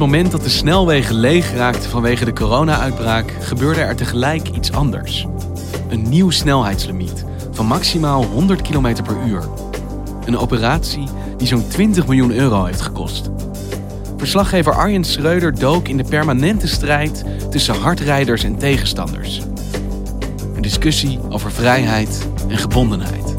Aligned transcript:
Moment 0.00 0.30
dat 0.30 0.42
de 0.42 0.48
snelwegen 0.48 1.14
leeg 1.14 1.52
raakten 1.52 1.90
vanwege 1.90 2.24
de 2.24 2.32
corona-uitbraak, 2.32 3.34
gebeurde 3.40 3.80
er 3.80 3.96
tegelijk 3.96 4.48
iets 4.48 4.72
anders. 4.72 5.26
Een 5.88 6.08
nieuw 6.08 6.30
snelheidslimiet 6.30 7.24
van 7.50 7.66
maximaal 7.66 8.24
100 8.24 8.62
km 8.62 9.02
per 9.02 9.16
uur. 9.26 9.42
Een 10.24 10.38
operatie 10.38 11.08
die 11.36 11.46
zo'n 11.46 11.68
20 11.68 12.06
miljoen 12.06 12.32
euro 12.32 12.64
heeft 12.64 12.80
gekost. 12.80 13.30
Verslaggever 14.16 14.72
Arjen 14.72 15.04
Schreuder 15.04 15.58
dook 15.58 15.88
in 15.88 15.96
de 15.96 16.04
permanente 16.04 16.68
strijd 16.68 17.24
tussen 17.50 17.74
hardrijders 17.74 18.44
en 18.44 18.56
tegenstanders. 18.56 19.40
Een 20.54 20.62
discussie 20.62 21.18
over 21.28 21.52
vrijheid 21.52 22.28
en 22.48 22.58
gebondenheid. 22.58 23.29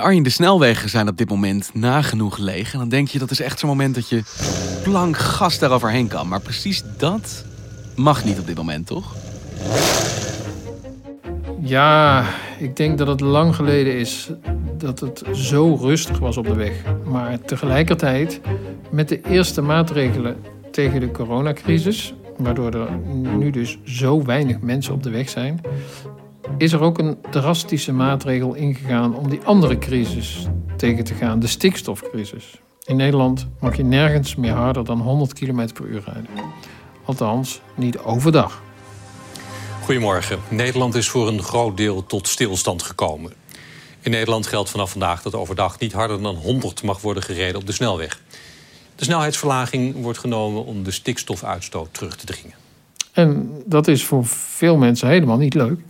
Arjen, 0.00 0.22
de 0.22 0.30
snelwegen 0.30 0.88
zijn 0.88 1.08
op 1.08 1.16
dit 1.16 1.28
moment 1.28 1.70
nagenoeg 1.74 2.38
leeg. 2.38 2.72
En 2.72 2.78
dan 2.78 2.88
denk 2.88 3.08
je 3.08 3.18
dat 3.18 3.30
is 3.30 3.40
echt 3.40 3.58
zo'n 3.58 3.68
moment 3.68 3.94
dat 3.94 4.08
je 4.08 4.22
plank 4.82 5.16
gas 5.16 5.58
daaroverheen 5.58 6.08
kan. 6.08 6.28
Maar 6.28 6.40
precies 6.40 6.82
dat 6.96 7.44
mag 7.96 8.24
niet 8.24 8.38
op 8.38 8.46
dit 8.46 8.56
moment, 8.56 8.86
toch? 8.86 9.14
Ja, 11.60 12.24
ik 12.58 12.76
denk 12.76 12.98
dat 12.98 13.06
het 13.06 13.20
lang 13.20 13.54
geleden 13.54 13.98
is 13.98 14.30
dat 14.78 15.00
het 15.00 15.22
zo 15.32 15.74
rustig 15.74 16.18
was 16.18 16.36
op 16.36 16.46
de 16.46 16.54
weg. 16.54 16.72
Maar 17.04 17.40
tegelijkertijd, 17.40 18.40
met 18.90 19.08
de 19.08 19.20
eerste 19.20 19.62
maatregelen 19.62 20.36
tegen 20.70 21.00
de 21.00 21.10
coronacrisis, 21.10 22.14
waardoor 22.36 22.74
er 22.74 22.88
nu 23.38 23.50
dus 23.50 23.78
zo 23.84 24.24
weinig 24.24 24.60
mensen 24.60 24.94
op 24.94 25.02
de 25.02 25.10
weg 25.10 25.28
zijn, 25.28 25.60
is 26.58 26.72
er 26.72 26.80
ook 26.80 26.98
een 26.98 27.18
drastische 27.30 27.92
maatregel 27.92 28.54
ingegaan 28.54 29.16
om 29.16 29.28
die 29.30 29.40
andere 29.44 29.78
crisis 29.78 30.46
tegen 30.76 31.04
te 31.04 31.14
gaan, 31.14 31.38
de 31.38 31.46
stikstofcrisis. 31.46 32.60
In 32.84 32.96
Nederland 32.96 33.46
mag 33.60 33.76
je 33.76 33.84
nergens 33.84 34.34
meer 34.34 34.52
harder 34.52 34.84
dan 34.84 35.00
100 35.00 35.32
km 35.32 35.68
per 35.74 35.84
uur 35.84 36.02
rijden. 36.04 36.30
Althans, 37.04 37.60
niet 37.74 37.98
overdag. 37.98 38.62
Goedemorgen. 39.82 40.38
Nederland 40.48 40.94
is 40.94 41.08
voor 41.08 41.28
een 41.28 41.42
groot 41.42 41.76
deel 41.76 42.06
tot 42.06 42.28
stilstand 42.28 42.82
gekomen. 42.82 43.32
In 44.00 44.10
Nederland 44.10 44.46
geldt 44.46 44.70
vanaf 44.70 44.90
vandaag 44.90 45.22
dat 45.22 45.34
overdag 45.34 45.78
niet 45.78 45.92
harder 45.92 46.22
dan 46.22 46.34
100 46.34 46.82
mag 46.82 47.00
worden 47.00 47.22
gereden 47.22 47.60
op 47.60 47.66
de 47.66 47.72
snelweg. 47.72 48.20
De 48.96 49.04
snelheidsverlaging 49.04 50.02
wordt 50.02 50.18
genomen 50.18 50.64
om 50.64 50.82
de 50.82 50.90
stikstofuitstoot 50.90 51.88
terug 51.94 52.16
te 52.16 52.26
dringen. 52.26 52.54
En 53.12 53.62
dat 53.64 53.88
is 53.88 54.04
voor 54.04 54.26
veel 54.26 54.76
mensen 54.76 55.08
helemaal 55.08 55.36
niet 55.36 55.54
leuk. 55.54 55.80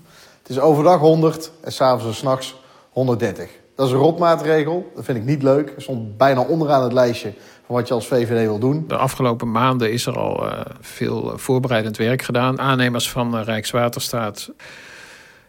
Het 0.47 0.57
is 0.57 0.63
overdag 0.63 0.99
100 0.99 1.53
en 1.61 1.73
s'avonds 1.73 2.07
en 2.07 2.15
s'nachts 2.15 2.55
130. 2.91 3.51
Dat 3.75 3.87
is 3.87 3.93
een 3.93 3.99
rotmaatregel. 3.99 4.93
Dat 4.95 5.05
vind 5.05 5.19
ik 5.19 5.25
niet 5.25 5.43
leuk. 5.43 5.71
Het 5.71 5.83
stond 5.83 6.17
bijna 6.17 6.41
onderaan 6.41 6.83
het 6.83 6.93
lijstje 6.93 7.33
van 7.67 7.75
wat 7.75 7.89
je 7.89 7.95
als 7.95 8.07
VVD 8.07 8.47
wil 8.47 8.59
doen. 8.59 8.85
De 8.89 8.97
afgelopen 8.97 9.51
maanden 9.51 9.93
is 9.93 10.07
er 10.07 10.19
al 10.19 10.45
uh, 10.45 10.61
veel 10.81 11.33
voorbereidend 11.39 11.97
werk 11.97 12.23
gedaan. 12.23 12.61
Aannemers 12.61 13.11
van 13.11 13.39
uh, 13.39 13.45
Rijkswaterstaat 13.45 14.51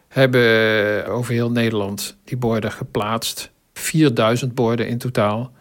hebben 0.07 1.07
over 1.07 1.33
heel 1.33 1.51
Nederland 1.51 2.17
die 2.23 2.37
borden 2.37 2.71
geplaatst. 2.71 3.51
4000 3.73 4.55
borden 4.55 4.87
in 4.87 4.97
totaal. 4.97 5.51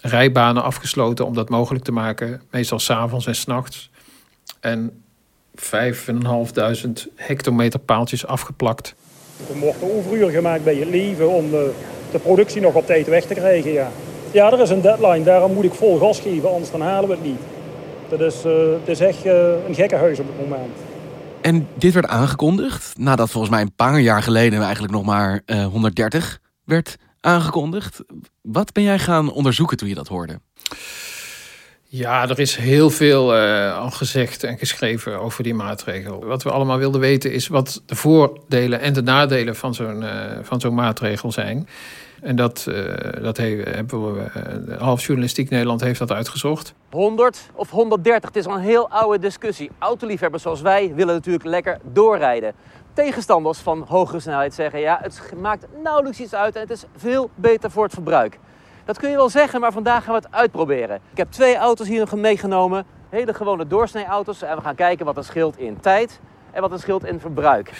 Rijbanen 0.00 0.62
afgesloten 0.62 1.26
om 1.26 1.34
dat 1.34 1.48
mogelijk 1.48 1.84
te 1.84 1.92
maken. 1.92 2.42
Meestal 2.50 2.78
s'avonds 2.78 3.26
en 3.26 3.36
s'nachts. 3.36 3.90
En 4.60 5.02
5.500 5.54 7.14
hectometer 7.14 7.80
paaltjes 7.80 8.26
afgeplakt. 8.26 8.94
Er 9.52 9.58
wordt 9.58 9.82
overuur 9.82 10.30
gemaakt 10.30 10.64
bij 10.64 10.74
het 10.74 10.88
leven 10.88 11.28
om 11.28 11.50
de, 11.50 11.72
de, 12.10 12.18
productie 12.18 12.60
nog 12.60 12.74
op 12.74 12.86
tijd 12.86 13.06
weg 13.06 13.24
te 13.24 13.34
krijgen. 13.34 13.72
Ja. 13.72 13.90
ja, 14.30 14.52
er 14.52 14.60
is 14.60 14.70
een 14.70 14.80
deadline. 14.80 15.24
Daarom 15.24 15.52
moet 15.52 15.64
ik 15.64 15.74
vol 15.74 15.98
gas 15.98 16.20
geven, 16.20 16.52
anders 16.52 16.70
dan 16.70 16.80
halen 16.80 17.08
we 17.08 17.14
het 17.14 17.24
niet. 17.24 17.40
Dat 18.08 18.20
is, 18.20 18.44
uh, 18.44 18.52
het 18.52 18.88
is 18.88 19.00
echt 19.00 19.26
uh, 19.26 19.32
een 19.66 19.74
gekke 19.74 19.96
huis 19.96 20.18
op 20.18 20.26
het 20.26 20.48
moment. 20.48 20.72
En 21.40 21.68
dit 21.74 21.92
werd 21.92 22.06
aangekondigd 22.06 22.98
nadat 22.98 23.30
volgens 23.30 23.52
mij 23.52 23.62
een 23.62 23.74
paar 23.74 24.00
jaar 24.00 24.22
geleden 24.22 24.62
eigenlijk 24.62 24.92
nog 24.92 25.04
maar 25.04 25.42
uh, 25.46 25.66
130 25.66 26.40
werd 26.64 26.96
aangekondigd. 27.20 28.00
Wat 28.42 28.72
ben 28.72 28.82
jij 28.82 28.98
gaan 28.98 29.32
onderzoeken 29.32 29.76
toen 29.76 29.88
je 29.88 29.94
dat 29.94 30.08
hoorde? 30.08 30.40
Ja, 31.94 32.28
er 32.28 32.38
is 32.38 32.56
heel 32.56 32.90
veel 32.90 33.36
uh, 33.36 33.78
al 33.78 33.90
gezegd 33.90 34.44
en 34.44 34.58
geschreven 34.58 35.20
over 35.20 35.42
die 35.42 35.54
maatregel. 35.54 36.24
Wat 36.24 36.42
we 36.42 36.50
allemaal 36.50 36.78
wilden 36.78 37.00
weten 37.00 37.32
is 37.32 37.48
wat 37.48 37.82
de 37.86 37.94
voordelen 37.94 38.80
en 38.80 38.92
de 38.92 39.02
nadelen 39.02 39.56
van 39.56 39.74
zo'n 39.74 40.02
uh, 40.02 40.10
van 40.42 40.60
zo'n 40.60 40.74
maatregel 40.74 41.32
zijn. 41.32 41.68
En 42.22 42.36
dat, 42.36 42.66
uh, 42.68 42.84
dat 43.22 43.36
hebben 43.36 44.14
we, 44.14 44.76
half 44.78 45.06
journalistiek 45.06 45.50
Nederland 45.50 45.80
heeft 45.80 45.98
dat 45.98 46.12
uitgezocht. 46.12 46.74
100 46.90 47.50
of 47.54 47.70
130, 47.70 48.28
het 48.28 48.38
is 48.38 48.46
al 48.46 48.54
een 48.54 48.60
heel 48.60 48.90
oude 48.90 49.18
discussie. 49.18 49.70
Autoliefhebbers 49.78 50.42
zoals 50.42 50.60
wij 50.60 50.92
willen 50.94 51.14
natuurlijk 51.14 51.44
lekker 51.44 51.78
doorrijden. 51.92 52.52
Tegenstanders 52.92 53.58
van 53.58 53.84
hogere 53.88 54.20
snelheid 54.20 54.54
zeggen 54.54 54.80
ja, 54.80 54.98
het 55.02 55.32
maakt 55.40 55.66
nauwelijks 55.82 56.20
iets 56.20 56.34
uit 56.34 56.54
en 56.54 56.60
het 56.60 56.70
is 56.70 56.84
veel 56.96 57.30
beter 57.34 57.70
voor 57.70 57.84
het 57.84 57.92
verbruik. 57.92 58.38
Dat 58.84 58.98
kun 58.98 59.10
je 59.10 59.16
wel 59.16 59.28
zeggen, 59.28 59.60
maar 59.60 59.72
vandaag 59.72 60.04
gaan 60.04 60.14
we 60.14 60.20
het 60.20 60.34
uitproberen. 60.34 60.96
Ik 61.10 61.16
heb 61.16 61.30
twee 61.30 61.56
auto's 61.56 61.88
hier 61.88 61.98
nog 61.98 62.14
meegenomen. 62.14 62.84
Hele 63.08 63.34
gewone 63.34 63.66
doorsnee-auto's. 63.66 64.42
En 64.42 64.56
we 64.56 64.62
gaan 64.62 64.74
kijken 64.74 65.06
wat 65.06 65.16
er 65.16 65.24
scheelt 65.24 65.58
in 65.58 65.80
tijd 65.80 66.20
en 66.50 66.60
wat 66.60 66.72
er 66.72 66.78
scheelt 66.78 67.04
in 67.04 67.20
verbruik. 67.20 67.70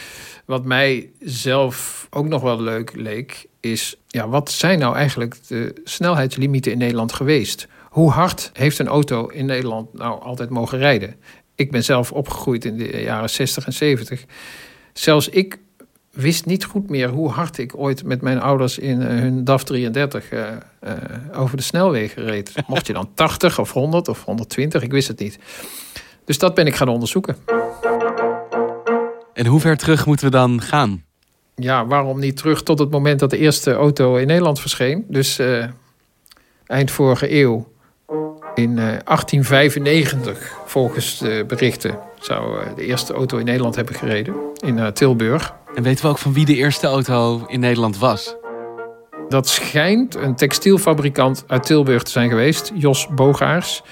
Wat 0.45 0.65
mij 0.65 1.11
zelf 1.21 2.07
ook 2.11 2.27
nog 2.27 2.43
wel 2.43 2.61
leuk 2.61 2.93
leek, 2.95 3.47
is... 3.61 3.97
Ja, 4.07 4.29
wat 4.29 4.51
zijn 4.51 4.79
nou 4.79 4.95
eigenlijk 4.95 5.49
de 5.49 5.81
snelheidslimieten 5.85 6.73
in 6.73 6.79
Nederland 6.79 7.13
geweest? 7.13 7.69
Hoe 7.91 8.11
hard 8.11 8.51
heeft 8.53 8.79
een 8.79 8.89
auto 8.89 9.27
in 9.27 9.47
Nederland 9.47 9.93
nou 9.93 10.23
altijd 10.23 10.51
mogen 10.51 10.79
rijden? 10.79 11.17
Ik 11.55 11.71
ben 11.71 11.85
zelf 11.85 12.13
opgegroeid 12.13 12.65
in 12.65 12.77
de 12.77 13.03
jaren 13.03 13.31
60 13.31 13.67
en 13.67 13.73
70. 13.73 14.25
Zelfs 14.93 15.29
ik 15.29 15.59
wist 16.13 16.47
niet 16.47 16.65
goed 16.65 16.91
meer 16.91 17.09
hoe 17.09 17.31
hard 17.31 17.59
ik 17.59 17.79
ooit 17.79 18.05
met 18.05 18.21
mijn 18.21 18.41
ouders 18.41 18.79
in 18.79 19.01
uh, 19.01 19.07
hun 19.07 19.45
DAF 19.45 19.65
33 19.65 20.33
uh, 20.33 20.41
uh, 20.85 20.93
over 21.41 21.57
de 21.57 21.63
snelwegen 21.63 22.25
reed. 22.25 22.53
Mocht 22.67 22.87
je 22.87 22.93
dan 22.93 23.09
80 23.15 23.59
of 23.59 23.73
100 23.73 24.09
of 24.09 24.25
120, 24.25 24.83
ik 24.83 24.91
wist 24.93 25.09
het 25.09 25.19
niet. 25.19 25.39
Dus 26.25 26.39
dat 26.39 26.55
ben 26.55 26.67
ik 26.67 26.75
gaan 26.75 26.89
onderzoeken. 26.89 27.37
En 29.33 29.47
hoe 29.47 29.61
ver 29.61 29.77
terug 29.77 30.07
moeten 30.07 30.27
we 30.27 30.33
dan 30.33 30.61
gaan? 30.61 31.05
Ja, 31.55 31.87
waarom 31.87 32.19
niet 32.19 32.37
terug 32.37 32.63
tot 32.63 32.79
het 32.79 32.91
moment 32.91 33.21
dat 33.21 33.31
de 33.31 33.39
eerste 33.39 33.73
auto 33.73 34.17
in 34.17 34.27
Nederland 34.27 34.61
verscheen? 34.61 35.05
Dus 35.09 35.39
eh, 35.39 35.65
eind 36.67 36.91
vorige 36.91 37.35
eeuw. 37.41 37.71
In 38.55 38.75
1895, 38.75 40.53
volgens 40.67 41.19
de 41.19 41.45
berichten, 41.49 41.99
zou 42.23 42.75
de 42.75 42.85
eerste 42.85 43.13
auto 43.13 43.39
in 43.39 43.45
Nederland 43.45 43.77
hebben 43.77 43.95
gereden. 43.95 44.35
In 44.61 44.93
Tilburg. 44.93 45.55
En 45.75 45.83
weten 45.83 46.05
we 46.05 46.11
ook 46.11 46.19
van 46.19 46.33
wie 46.33 46.45
de 46.45 46.57
eerste 46.57 46.87
auto 46.87 47.45
in 47.47 47.61
Nederland 47.61 47.99
was? 47.99 48.37
Dat 49.29 49.49
schijnt 49.49 50.15
een 50.15 50.37
textielfabrikant 50.37 51.45
uit 51.47 51.63
Tilburg 51.63 52.03
te 52.03 52.11
zijn 52.11 52.29
geweest, 52.29 52.73
Jos 52.75 53.09
Bogaars. 53.09 53.83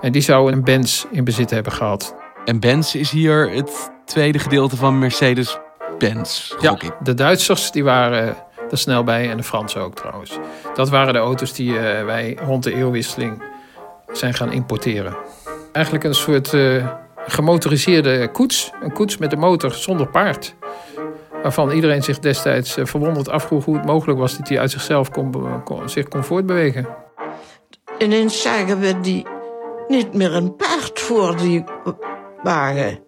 En 0.00 0.12
die 0.12 0.22
zou 0.22 0.52
een 0.52 0.64
Benz 0.64 1.04
in 1.10 1.24
bezit 1.24 1.50
hebben 1.50 1.72
gehad. 1.72 2.14
En 2.44 2.60
Benz 2.60 2.94
is 2.94 3.10
hier 3.10 3.50
het 3.50 3.90
tweede 4.04 4.38
gedeelte 4.38 4.76
van 4.76 4.98
Mercedes-Benz. 4.98 6.54
Ja, 6.60 6.72
ik. 6.72 6.92
de 7.02 7.14
Duitsers 7.14 7.70
die 7.70 7.84
waren 7.84 8.36
er 8.70 8.78
snel 8.78 9.04
bij 9.04 9.30
en 9.30 9.36
de 9.36 9.42
Fransen 9.42 9.80
ook 9.80 9.94
trouwens. 9.94 10.38
Dat 10.74 10.88
waren 10.88 11.12
de 11.12 11.18
auto's 11.18 11.52
die 11.52 11.78
eh, 11.78 12.04
wij 12.04 12.38
rond 12.46 12.62
de 12.62 12.74
eeuwwisseling 12.74 13.42
zijn 14.12 14.34
gaan 14.34 14.52
importeren. 14.52 15.16
Eigenlijk 15.72 16.04
een 16.04 16.14
soort 16.14 16.54
eh, 16.54 16.86
gemotoriseerde 17.28 18.30
koets. 18.30 18.70
Een 18.80 18.92
koets 18.92 19.16
met 19.16 19.32
een 19.32 19.38
motor 19.38 19.72
zonder 19.72 20.08
paard. 20.08 20.54
Waarvan 21.42 21.70
iedereen 21.70 22.02
zich 22.02 22.18
destijds 22.18 22.76
eh, 22.76 22.84
verwonderd 22.84 23.28
afvroeg 23.28 23.64
hoe 23.64 23.76
het 23.76 23.86
mogelijk 23.86 24.18
was 24.18 24.36
dat 24.36 24.48
hij 24.48 24.60
uit 24.60 24.70
zichzelf 24.70 25.10
kon, 25.10 25.34
zich 25.86 26.08
kon 26.08 26.24
voortbewegen. 26.24 26.86
Ineens 27.98 28.42
zagen 28.42 28.80
we 28.80 29.00
die 29.00 29.26
niet 29.88 30.14
meer 30.14 30.34
een 30.34 30.56
paard 30.56 31.00
voor 31.00 31.36
die 31.36 31.64
wagen. 32.42 32.98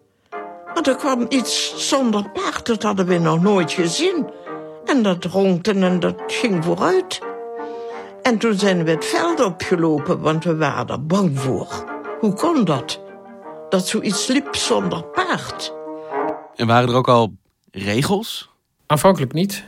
Maar 0.74 0.82
er 0.82 0.96
kwam 0.96 1.26
iets 1.28 1.88
zonder 1.88 2.30
paard, 2.30 2.66
dat 2.66 2.82
hadden 2.82 3.06
we 3.06 3.18
nog 3.18 3.42
nooit 3.42 3.72
gezien. 3.72 4.30
En 4.84 5.02
dat 5.02 5.24
ronkte 5.24 5.72
en 5.72 6.00
dat 6.00 6.22
ging 6.26 6.64
vooruit. 6.64 7.20
En 8.22 8.38
toen 8.38 8.54
zijn 8.54 8.84
we 8.84 8.90
het 8.90 9.04
veld 9.04 9.44
opgelopen, 9.44 10.20
want 10.20 10.44
we 10.44 10.56
waren 10.56 10.88
er 10.88 11.06
bang 11.06 11.38
voor. 11.38 11.68
Hoe 12.20 12.32
kon 12.32 12.64
dat? 12.64 13.00
Dat 13.70 13.88
zoiets 13.88 14.26
liep 14.26 14.54
zonder 14.54 15.02
paard. 15.02 15.72
En 16.56 16.66
waren 16.66 16.88
er 16.88 16.94
ook 16.94 17.08
al 17.08 17.34
regels? 17.70 18.50
Aanvankelijk 18.86 19.32
niet. 19.32 19.64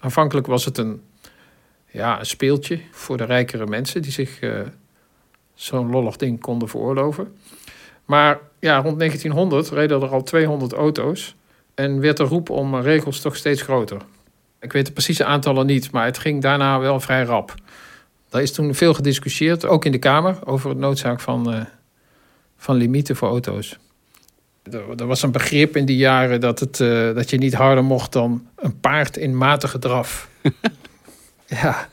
Aanvankelijk 0.00 0.46
was 0.46 0.64
het 0.64 0.78
een, 0.78 1.02
ja, 1.86 2.18
een 2.18 2.26
speeltje 2.26 2.80
voor 2.90 3.16
de 3.16 3.24
rijkere 3.24 3.66
mensen 3.66 4.02
die 4.02 4.12
zich 4.12 4.40
eh, 4.40 4.60
zo'n 5.54 5.90
lollig 5.90 6.16
ding 6.16 6.40
konden 6.40 6.68
veroorloven. 6.68 7.36
Maar 8.04 8.40
ja, 8.58 8.76
rond 8.76 8.98
1900 8.98 9.68
reden 9.68 10.02
er 10.02 10.08
al 10.08 10.22
200 10.22 10.72
auto's 10.72 11.34
en 11.74 12.00
werd 12.00 12.16
de 12.16 12.24
roep 12.24 12.50
om 12.50 12.76
regels 12.76 13.20
toch 13.20 13.36
steeds 13.36 13.62
groter. 13.62 14.00
Ik 14.60 14.72
weet 14.72 14.86
de 14.86 14.92
precieze 14.92 15.24
aantallen 15.24 15.66
niet, 15.66 15.90
maar 15.90 16.04
het 16.04 16.18
ging 16.18 16.42
daarna 16.42 16.78
wel 16.78 17.00
vrij 17.00 17.22
rap. 17.22 17.54
Daar 18.28 18.42
is 18.42 18.52
toen 18.52 18.74
veel 18.74 18.94
gediscussieerd, 18.94 19.66
ook 19.66 19.84
in 19.84 19.92
de 19.92 19.98
Kamer, 19.98 20.46
over 20.46 20.68
het 20.68 20.78
noodzaak 20.78 21.20
van, 21.20 21.52
eh, 21.52 21.60
van 22.62 22.76
limieten 22.76 23.16
voor 23.16 23.28
auto's. 23.28 23.78
Er, 24.62 24.82
er 24.96 25.06
was 25.06 25.22
een 25.22 25.30
begrip 25.32 25.76
in 25.76 25.84
die 25.84 25.96
jaren 25.96 26.40
dat, 26.40 26.60
het, 26.60 26.80
eh, 26.80 27.14
dat 27.14 27.30
je 27.30 27.36
niet 27.38 27.54
harder 27.54 27.84
mocht 27.84 28.12
dan 28.12 28.46
een 28.56 28.80
paard 28.80 29.16
in 29.16 29.36
matige 29.36 29.78
draf. 29.78 30.28
ja, 31.62 31.88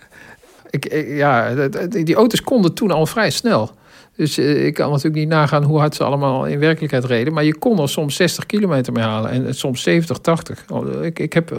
ik, 0.70 0.86
ik- 0.86 1.08
ja 1.18 1.54
die 1.88 2.16
auto's 2.16 2.42
konden 2.42 2.74
toen 2.74 2.92
al 2.92 3.06
vrij 3.06 3.30
snel. 3.30 3.72
Dus 4.16 4.38
eh, 4.38 4.66
ik 4.66 4.74
kan 4.74 4.90
natuurlijk 4.90 5.16
niet 5.16 5.28
nagaan 5.30 5.64
hoe 5.64 5.80
hard 5.80 5.96
ze 5.96 6.04
allemaal 6.04 6.46
in 6.46 6.60
werkelijkheid 6.60 7.06
reden. 7.06 7.34
Maar 7.34 7.44
je 7.44 7.58
kon 7.58 7.80
er 7.80 7.90
soms 7.90 8.16
60 8.16 8.46
kilometer 8.46 8.94
mee 8.94 9.04
halen 9.04 9.32
en 9.32 9.56
soms 9.56 9.82
70, 9.82 10.18
80. 10.18 10.66
Oh, 10.70 11.04
Ik, 11.06 11.20
ik 11.20 11.34
heb 11.34 11.52
eh, 11.52 11.58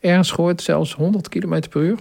ergens 0.00 0.30
gehoord 0.30 0.62
zelfs 0.62 0.94
100 0.94 1.28
kilometer 1.28 1.70
per 1.70 1.80
uur. 1.82 1.98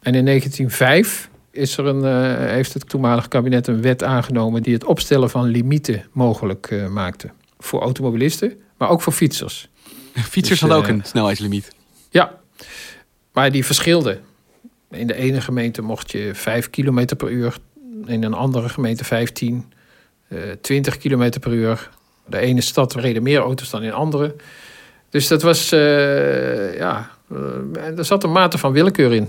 En 0.00 0.14
in 0.14 0.24
1905 0.24 1.28
is 1.50 1.76
er 1.76 1.86
een, 1.86 2.04
eh, 2.04 2.50
heeft 2.50 2.74
het 2.74 2.88
toenmalige 2.88 3.28
kabinet 3.28 3.66
een 3.66 3.82
wet 3.82 4.02
aangenomen... 4.02 4.62
die 4.62 4.74
het 4.74 4.84
opstellen 4.84 5.30
van 5.30 5.44
limieten 5.44 6.04
mogelijk 6.12 6.66
eh, 6.70 6.88
maakte. 6.88 7.30
Voor 7.58 7.80
automobilisten, 7.80 8.60
maar 8.76 8.88
ook 8.88 9.02
voor 9.02 9.12
fietsers. 9.12 9.68
Fietsers 10.12 10.48
Dus, 10.48 10.60
hadden 10.60 10.78
ook 10.78 10.86
eh, 10.86 10.90
een 10.90 11.04
snelheidslimiet. 11.04 11.72
Ja, 12.10 12.38
maar 13.32 13.52
die 13.52 13.64
verschilden. 13.64 14.20
In 14.90 15.06
de 15.06 15.14
ene 15.14 15.40
gemeente 15.40 15.82
mocht 15.82 16.12
je 16.12 16.30
5 16.34 16.70
kilometer 16.70 17.16
per 17.16 17.30
uur. 17.30 17.56
In 18.04 18.22
een 18.24 18.34
andere 18.34 18.68
gemeente 18.68 19.04
15, 19.04 19.72
eh 20.28 20.38
20 20.60 20.96
kilometer 20.96 21.40
per 21.40 21.52
uur. 21.52 21.90
De 22.26 22.38
ene 22.38 22.60
stad 22.60 22.94
reden 22.94 23.22
meer 23.22 23.40
auto's 23.40 23.70
dan 23.70 23.82
in 23.82 23.92
andere. 23.92 24.36
Dus 25.10 25.28
dat 25.28 25.42
was, 25.42 25.68
ja, 25.68 27.10
er 27.96 28.04
zat 28.04 28.24
een 28.24 28.32
mate 28.32 28.58
van 28.58 28.72
willekeur 28.72 29.14
in. 29.14 29.28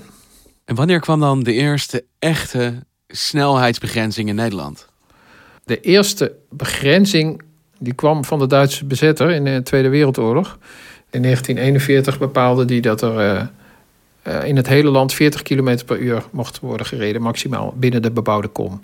En 0.70 0.76
wanneer 0.76 1.00
kwam 1.00 1.20
dan 1.20 1.44
de 1.44 1.54
eerste 1.54 2.04
echte 2.20 2.86
snelheidsbegrenzing 3.08 4.30
in 4.30 4.36
Nederland? 4.36 4.88
De 5.66 5.80
eerste 5.80 6.36
begrenzing 6.50 7.42
die 7.80 7.94
kwam 7.94 8.26
van 8.26 8.40
de 8.40 8.48
Duitse 8.48 8.86
bezetter 8.86 9.30
in 9.30 9.44
de 9.44 9.62
Tweede 9.64 9.90
Wereldoorlog. 9.90 10.58
In 11.10 11.22
1941 11.22 12.20
bepaalde 12.20 12.66
die 12.66 12.82
dat 12.82 13.02
er 13.02 13.20
eh, 13.20 13.48
eh, 14.22 14.48
in 14.48 14.56
het 14.56 14.68
hele 14.68 14.90
land 14.90 15.14
40 15.14 15.42
km 15.42 15.78
per 15.86 15.98
uur 15.98 16.24
mocht 16.32 16.60
worden 16.60 16.86
gereden, 16.86 17.22
maximaal 17.22 17.74
binnen 17.78 18.02
de 18.02 18.12
bebouwde 18.12 18.48
kom. 18.48 18.82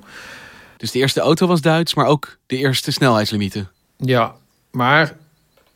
Dus 0.78 0.92
de 0.92 1.00
eerste 1.00 1.20
auto 1.20 1.48
was 1.48 1.62
Duits, 1.62 1.94
maar 1.94 2.08
ook 2.08 2.38
de 2.46 2.58
eerste 2.58 2.92
snelheidslimieten. 2.92 3.70
Ja, 3.98 4.36
maar 4.72 5.18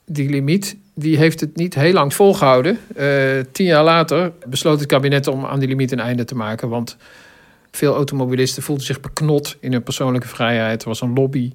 die 0.05 0.29
limiet 0.29 0.77
die 0.99 1.17
heeft 1.17 1.39
het 1.39 1.55
niet 1.55 1.75
heel 1.75 1.93
lang 1.93 2.13
volgehouden. 2.13 2.79
Eh, 2.95 3.07
tien 3.51 3.65
jaar 3.65 3.83
later 3.83 4.31
besloot 4.47 4.79
het 4.79 4.87
kabinet 4.87 5.27
om 5.27 5.45
aan 5.45 5.59
die 5.59 5.67
limiet 5.67 5.91
een 5.91 5.99
einde 5.99 6.25
te 6.25 6.35
maken. 6.35 6.69
Want 6.69 6.97
veel 7.71 7.95
automobilisten 7.95 8.63
voelden 8.63 8.85
zich 8.85 8.99
beknot 8.99 9.57
in 9.59 9.71
hun 9.71 9.83
persoonlijke 9.83 10.27
vrijheid. 10.27 10.81
Er 10.81 10.87
was 10.87 11.01
een 11.01 11.13
lobby 11.13 11.53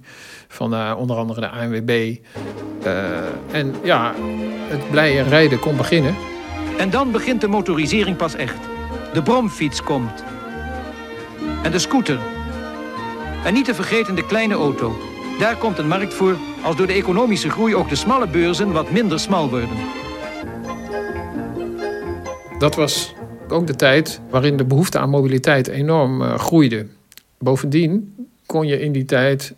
van 0.48 0.74
eh, 0.74 0.94
onder 0.98 1.16
andere 1.16 1.40
de 1.40 1.48
ANWB. 1.48 2.16
Eh, 2.82 2.92
en 3.50 3.74
ja, 3.82 4.14
het 4.68 4.90
blije 4.90 5.22
rijden 5.22 5.58
kon 5.58 5.76
beginnen. 5.76 6.14
En 6.78 6.90
dan 6.90 7.12
begint 7.12 7.40
de 7.40 7.48
motorisering 7.48 8.16
pas 8.16 8.34
echt. 8.34 8.58
De 9.12 9.22
bromfiets 9.22 9.82
komt. 9.82 10.24
En 11.62 11.70
de 11.70 11.78
scooter. 11.78 12.18
En 13.44 13.54
niet 13.54 13.64
te 13.64 13.74
vergeten 13.74 14.14
de 14.14 14.26
kleine 14.26 14.54
auto. 14.54 15.13
Daar 15.38 15.56
komt 15.56 15.78
een 15.78 15.88
markt 15.88 16.14
voor 16.14 16.36
als 16.62 16.76
door 16.76 16.86
de 16.86 16.92
economische 16.92 17.50
groei 17.50 17.74
ook 17.74 17.88
de 17.88 17.94
smalle 17.94 18.28
beurzen 18.28 18.72
wat 18.72 18.90
minder 18.90 19.20
smal 19.20 19.50
worden. 19.50 19.68
Dat 22.58 22.74
was 22.74 23.14
ook 23.48 23.66
de 23.66 23.76
tijd 23.76 24.20
waarin 24.30 24.56
de 24.56 24.64
behoefte 24.64 24.98
aan 24.98 25.10
mobiliteit 25.10 25.66
enorm 25.66 26.22
eh, 26.22 26.38
groeide. 26.38 26.86
Bovendien 27.38 28.14
kon 28.46 28.66
je 28.66 28.80
in 28.80 28.92
die 28.92 29.04
tijd 29.04 29.54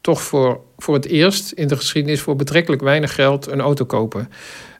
toch 0.00 0.22
voor, 0.22 0.60
voor 0.78 0.94
het 0.94 1.06
eerst 1.06 1.52
in 1.52 1.68
de 1.68 1.76
geschiedenis 1.76 2.20
voor 2.20 2.36
betrekkelijk 2.36 2.82
weinig 2.82 3.14
geld 3.14 3.46
een 3.46 3.60
auto 3.60 3.84
kopen. 3.84 4.28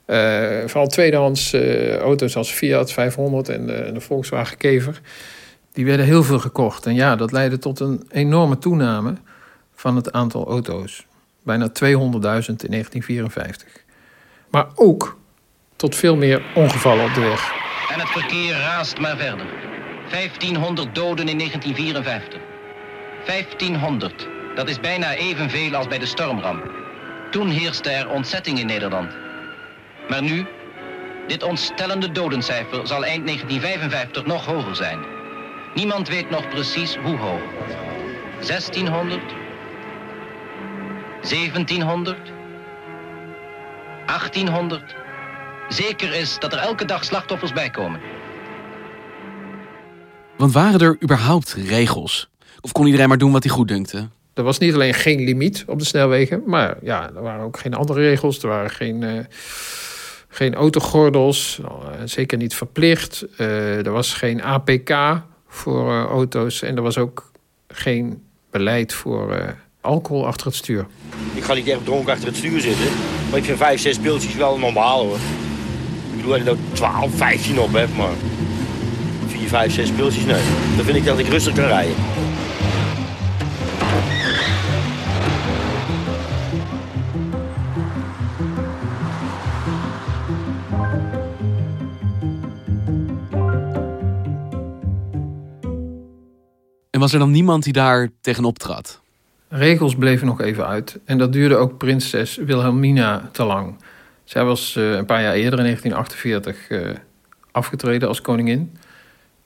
Eh, 0.05 0.59
vooral 0.67 0.87
tweedehands 0.87 1.53
eh, 1.53 1.97
auto's 1.97 2.37
als 2.37 2.51
Fiat 2.51 2.93
500 2.93 3.49
en 3.49 3.67
de, 3.67 3.91
de 3.95 4.01
Volkswagen 4.01 4.57
Kever. 4.57 5.01
Die 5.73 5.85
werden 5.85 6.07
heel 6.07 6.23
veel 6.23 6.39
gekocht. 6.39 6.87
En 6.87 6.95
ja, 6.95 7.17
dat 7.17 7.33
leidde 7.33 7.59
tot 7.59 7.81
een 7.81 8.03
enorme 8.11 8.59
toename 8.59 9.15
van 9.83 9.97
het 9.97 10.13
aantal 10.13 10.47
auto's. 10.47 11.07
Bijna 11.45 11.69
200.000 11.69 11.75
in 11.83 12.21
1954. 12.23 13.69
Maar 14.51 14.67
ook 14.75 15.19
tot 15.77 15.97
veel 15.97 16.17
meer 16.17 16.43
ongevallen 16.55 17.05
op 17.05 17.15
de 17.15 17.21
weg. 17.21 17.53
En 17.93 18.01
het 18.01 18.09
verkeer 18.09 18.53
raast 18.53 18.99
maar 18.99 19.17
verder. 19.17 19.47
1500 20.11 20.95
doden 20.95 21.29
in 21.29 21.39
1954. 21.39 22.41
1500. 23.27 24.29
Dat 24.55 24.69
is 24.69 24.81
bijna 24.81 25.15
evenveel 25.15 25.75
als 25.75 25.89
bij 25.89 25.99
de 25.99 26.07
stormramp. 26.07 26.71
Toen 27.31 27.49
heerste 27.49 27.91
er 27.91 28.11
ontzetting 28.11 28.59
in 28.59 28.67
Nederland. 28.67 29.13
Maar 30.09 30.23
nu, 30.23 30.47
dit 31.27 31.43
ontstellende 31.43 32.13
dodencijfer 32.13 32.87
zal 32.87 33.05
eind 33.05 33.27
1955 33.27 34.27
nog 34.27 34.47
hoger 34.47 34.77
zijn. 34.77 34.99
Niemand 35.75 36.09
weet 36.09 36.31
nog 36.31 36.49
precies 36.49 36.97
hoe 36.97 37.17
hoog. 37.17 37.43
1600? 38.47 39.42
1700? 41.23 42.17
1800? 44.07 44.95
Zeker 45.69 46.15
is 46.15 46.39
dat 46.39 46.53
er 46.53 46.59
elke 46.59 46.85
dag 46.85 47.05
slachtoffers 47.05 47.53
bij 47.53 47.71
komen. 47.71 48.01
Want 50.37 50.53
waren 50.53 50.81
er 50.81 50.97
überhaupt 51.03 51.53
regels? 51.53 52.31
Of 52.61 52.73
kon 52.73 52.87
iedereen 52.87 53.09
maar 53.09 53.19
doen 53.19 53.33
wat 53.33 53.43
hij 53.43 53.53
goed 53.53 53.69
dunkte? 53.69 54.09
Er 54.35 54.43
was 54.43 54.59
niet 54.59 54.75
alleen 54.75 54.95
geen 54.95 55.25
limiet 55.25 55.65
op 55.67 55.79
de 55.79 55.85
snelwegen, 55.85 56.43
maar 56.47 56.77
ja, 56.83 57.11
er 57.15 57.23
waren 57.23 57.45
ook 57.45 57.59
geen 57.59 57.75
andere 57.75 58.01
regels. 58.01 58.43
Er 58.43 58.49
waren 58.49 58.71
geen, 58.71 59.03
eh, 59.03 59.25
geen 60.29 60.55
autogordels, 60.55 61.61
eh, 61.65 62.01
zeker 62.05 62.39
niet 62.39 62.55
verplicht. 62.55 63.27
Eh, 63.37 63.87
er 63.87 63.93
was 63.93 64.15
geen 64.15 64.43
APK 64.43 65.23
voor 65.47 65.91
eh, 65.91 66.05
auto's 66.05 66.63
en 66.63 66.77
er 66.77 66.83
was 66.83 66.99
ook 66.99 67.31
geen 67.69 68.23
beleid 68.51 68.93
voor 68.93 69.33
eh, 69.33 69.49
alcohol 69.83 70.27
achter 70.27 70.47
het 70.47 70.57
stuur. 70.57 70.87
Ik 71.35 71.43
ga 71.43 71.55
niet 71.55 71.69
echt 71.69 71.85
dronken 71.85 72.13
achter 72.13 72.29
het 72.29 72.37
stuur 72.37 72.61
zitten. 72.61 72.87
Maar 73.31 73.39
ik 73.39 73.45
vind 73.45 73.59
5, 73.59 73.81
6 73.81 73.99
pilsjes 73.99 74.35
wel 74.35 74.59
normaal 74.59 75.05
hoor. 75.05 75.17
Ik 76.11 76.17
bedoel, 76.17 76.33
als 76.33 76.43
je 76.43 76.51
er 76.51 76.57
12, 76.73 77.17
15 77.17 77.61
op 77.61 77.73
hebt, 77.73 77.97
maar 77.97 78.13
4, 79.27 79.49
5, 79.49 79.73
6 79.73 79.91
pilsjes, 79.91 80.25
nee. 80.25 80.43
Dan 80.77 80.85
vind 80.85 80.97
ik 80.97 81.05
dat 81.05 81.19
ik 81.19 81.29
rustig 81.29 81.55
kan 81.55 81.65
rijden. 81.65 81.95
En 96.91 97.01
was 97.01 97.13
er 97.13 97.19
dan 97.19 97.31
niemand 97.31 97.65
die 97.65 97.73
daar 97.73 98.09
tegenop 98.21 98.59
trad? 98.59 99.02
Regels 99.55 99.97
bleven 99.97 100.27
nog 100.27 100.41
even 100.41 100.67
uit. 100.67 100.99
En 101.05 101.19
dat 101.19 101.33
duurde 101.33 101.57
ook 101.57 101.79
prinses 101.79 102.37
Wilhelmina 102.37 103.29
te 103.33 103.45
lang. 103.45 103.77
Zij 104.25 104.45
was 104.45 104.77
uh, 104.77 104.93
een 104.93 105.05
paar 105.05 105.23
jaar 105.23 105.35
eerder, 105.35 105.59
in 105.59 105.65
1948, 105.65 106.71
uh, 106.71 106.91
afgetreden 107.51 108.09
als 108.09 108.21
koningin. 108.21 108.77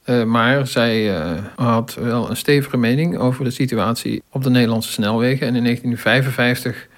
Uh, 0.04 0.24
maar 0.24 0.66
zij 0.66 1.14
had 1.56 1.94
wel 1.94 2.30
een 2.30 2.36
stevige 2.36 2.76
mening 2.76 3.18
over 3.18 3.44
de 3.44 3.50
situatie 3.50 4.22
op 4.30 4.42
de 4.42 4.50
Nederlandse 4.50 4.92
snelwegen. 4.92 5.46
En 5.46 5.56
in 5.56 5.62
1955 5.62 6.88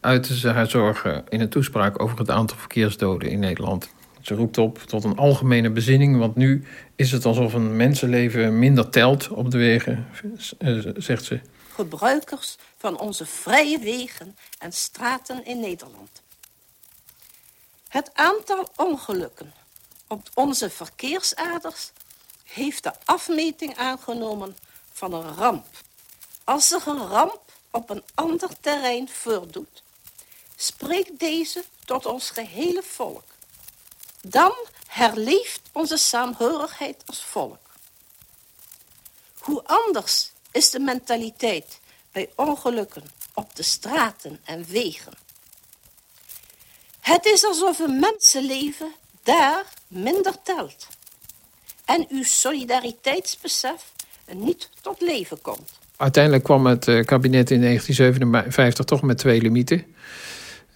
uitte 0.00 0.36
ze 0.36 0.48
haar 0.48 0.70
zorgen 0.70 1.24
in 1.28 1.40
een 1.40 1.48
toespraak 1.48 2.02
over 2.02 2.18
het 2.18 2.30
aantal 2.30 2.56
verkeersdoden 2.56 3.30
in 3.30 3.38
Nederland. 3.38 3.90
Ze 4.20 4.34
roept 4.34 4.58
op 4.58 4.78
tot 4.78 5.04
een 5.04 5.16
algemene 5.16 5.70
bezinning, 5.70 6.18
want 6.18 6.36
nu 6.36 6.64
is 6.96 7.12
het 7.12 7.24
alsof 7.24 7.54
een 7.54 7.76
mensenleven 7.76 8.58
minder 8.58 8.90
telt 8.90 9.28
op 9.28 9.50
de 9.50 9.58
wegen, 9.58 10.06
zegt 10.96 11.24
ze. 11.24 11.40
Gebruikers 11.80 12.56
van 12.76 12.98
onze 12.98 13.26
vrije 13.26 13.78
wegen 13.78 14.38
en 14.58 14.72
straten 14.72 15.44
in 15.44 15.60
Nederland. 15.60 16.22
Het 17.88 18.14
aantal 18.14 18.68
ongelukken 18.76 19.54
op 20.06 20.28
onze 20.34 20.70
verkeersaders 20.70 21.90
heeft 22.44 22.82
de 22.82 22.92
afmeting 23.04 23.76
aangenomen 23.76 24.56
van 24.92 25.12
een 25.12 25.34
ramp. 25.34 25.66
Als 26.44 26.68
zich 26.68 26.86
een 26.86 27.06
ramp 27.06 27.40
op 27.70 27.90
een 27.90 28.04
ander 28.14 28.60
terrein 28.60 29.08
voordoet, 29.08 29.82
spreekt 30.56 31.18
deze 31.18 31.64
tot 31.84 32.06
ons 32.06 32.30
gehele 32.30 32.82
volk. 32.82 33.24
Dan 34.20 34.54
herleeft 34.86 35.60
onze 35.72 35.96
saamhorigheid 35.96 37.02
als 37.06 37.24
volk. 37.24 37.68
Hoe 39.38 39.64
anders 39.64 40.30
is 40.52 40.70
de 40.70 40.80
mentaliteit 40.80 41.80
bij 42.12 42.28
ongelukken 42.36 43.02
op 43.34 43.56
de 43.56 43.62
straten 43.62 44.40
en 44.44 44.64
wegen. 44.68 45.12
Het 47.00 47.24
is 47.24 47.44
alsof 47.44 47.78
een 47.78 48.00
mensenleven 48.00 48.92
daar 49.22 49.64
minder 49.88 50.34
telt. 50.42 50.88
En 51.84 52.06
uw 52.08 52.22
solidariteitsbesef 52.22 53.92
niet 54.32 54.70
tot 54.80 55.00
leven 55.00 55.40
komt. 55.40 55.78
Uiteindelijk 55.96 56.44
kwam 56.44 56.66
het 56.66 56.88
eh, 56.88 57.04
kabinet 57.04 57.50
in 57.50 57.60
1957 57.60 58.84
toch 58.84 59.02
met 59.02 59.18
twee 59.18 59.42
limieten. 59.42 59.84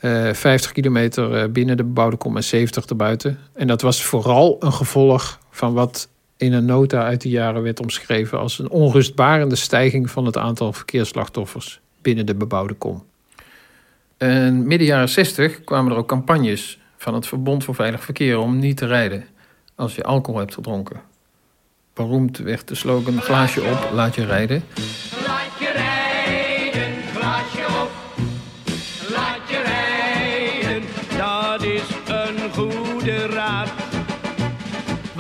Uh, 0.00 0.28
eh, 0.28 0.35
50 0.35 0.73
kilometer 0.73 1.35
eh, 1.35 1.49
binnen 1.50 1.76
de 1.76 1.85
bebouwde 1.85 2.16
kom 2.16 2.37
en 2.37 2.45
70 2.45 2.85
erbuiten. 2.87 3.38
En 3.52 3.66
dat 3.66 3.81
was 3.81 4.04
vooral 4.04 4.57
een 4.61 4.73
gevolg 4.73 5.40
van 5.50 5.73
wat 5.73 6.09
in 6.45 6.53
een 6.53 6.65
nota 6.65 7.05
uit 7.05 7.21
die 7.21 7.31
jaren 7.31 7.63
werd 7.63 7.81
omschreven 7.81 8.39
als 8.39 8.59
een 8.59 8.71
onrustbarende 8.71 9.57
stijging 9.57 10.11
van 10.11 10.27
het 10.27 10.37
aantal 10.37 10.73
verkeersslachtoffers 10.73 11.81
binnen 12.03 12.27
de 12.27 12.35
bebouwde 12.35 12.75
kom. 12.75 13.05
En 14.17 14.67
midden 14.67 14.87
jaren 14.87 15.09
60 15.09 15.65
kwamen 15.65 15.93
er 15.93 15.99
ook 15.99 16.09
campagnes 16.09 16.79
van 16.97 17.15
het 17.15 17.27
Verbond 17.27 17.65
voor 17.65 17.75
Veilig 17.75 18.05
Verkeer 18.05 18.39
om 18.39 18.59
niet 18.59 18.77
te 18.77 18.87
rijden 18.87 19.25
als 19.75 19.95
je 19.95 20.05
alcohol 20.05 20.41
hebt 20.41 20.55
gedronken. 20.55 21.01
Beroemd 21.95 22.39
werd 22.39 22.69
de 22.69 22.75
slogan 22.75 23.21
glaasje 23.21 23.63
op. 23.63 23.91
Laat 23.93 24.15
je 24.15 24.25
rijden, 24.25 24.63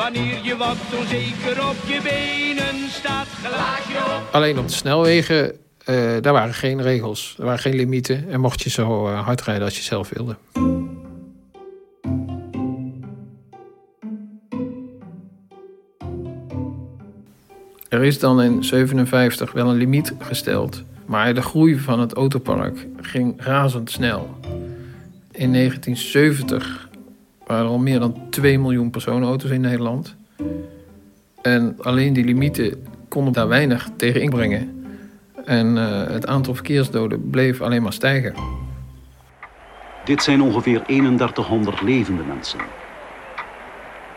Wanneer 0.04 0.38
je 0.42 0.56
wat 0.56 0.76
onzeker 0.98 1.68
op 1.68 1.76
je 1.86 2.00
benen 2.02 2.90
staat, 2.90 3.26
glaasje 3.26 4.16
op. 4.16 4.28
Alleen 4.32 4.58
op 4.58 4.68
de 4.68 4.74
snelwegen, 4.74 5.52
uh, 5.88 6.12
daar 6.20 6.32
waren 6.32 6.54
geen 6.54 6.82
regels. 6.82 7.34
Er 7.38 7.44
waren 7.44 7.58
geen 7.58 7.74
limieten. 7.74 8.30
En 8.30 8.40
mocht 8.40 8.62
je 8.62 8.70
zo 8.70 9.08
uh, 9.08 9.24
hard 9.24 9.42
rijden 9.42 9.64
als 9.64 9.76
je 9.76 9.82
zelf 9.82 10.08
wilde. 10.08 10.36
Er 17.88 18.02
is 18.02 18.18
dan 18.18 18.42
in 18.42 18.64
57 18.64 19.52
wel 19.52 19.68
een 19.68 19.76
limiet 19.76 20.12
gesteld, 20.18 20.82
maar 21.06 21.34
de 21.34 21.42
groei 21.42 21.78
van 21.78 22.00
het 22.00 22.12
autopark 22.12 22.86
ging 23.00 23.34
razendsnel. 23.36 24.38
In 25.30 25.52
1970 25.52 26.83
waren 27.46 27.66
al 27.66 27.78
meer 27.78 27.98
dan 27.98 28.30
2 28.30 28.58
miljoen 28.58 28.90
personenauto's 28.90 29.50
in 29.50 29.60
Nederland. 29.60 30.16
En 31.42 31.76
alleen 31.82 32.12
die 32.12 32.24
limieten 32.24 32.86
konden 33.08 33.32
daar 33.32 33.48
weinig 33.48 33.88
tegen 33.96 34.22
inbrengen. 34.22 34.86
En 35.44 35.76
uh, 35.76 36.06
het 36.06 36.26
aantal 36.26 36.54
verkeersdoden 36.54 37.30
bleef 37.30 37.60
alleen 37.60 37.82
maar 37.82 37.92
stijgen. 37.92 38.34
Dit 40.04 40.22
zijn 40.22 40.42
ongeveer 40.42 40.82
3100 40.82 41.80
levende 41.80 42.22
mensen. 42.22 42.60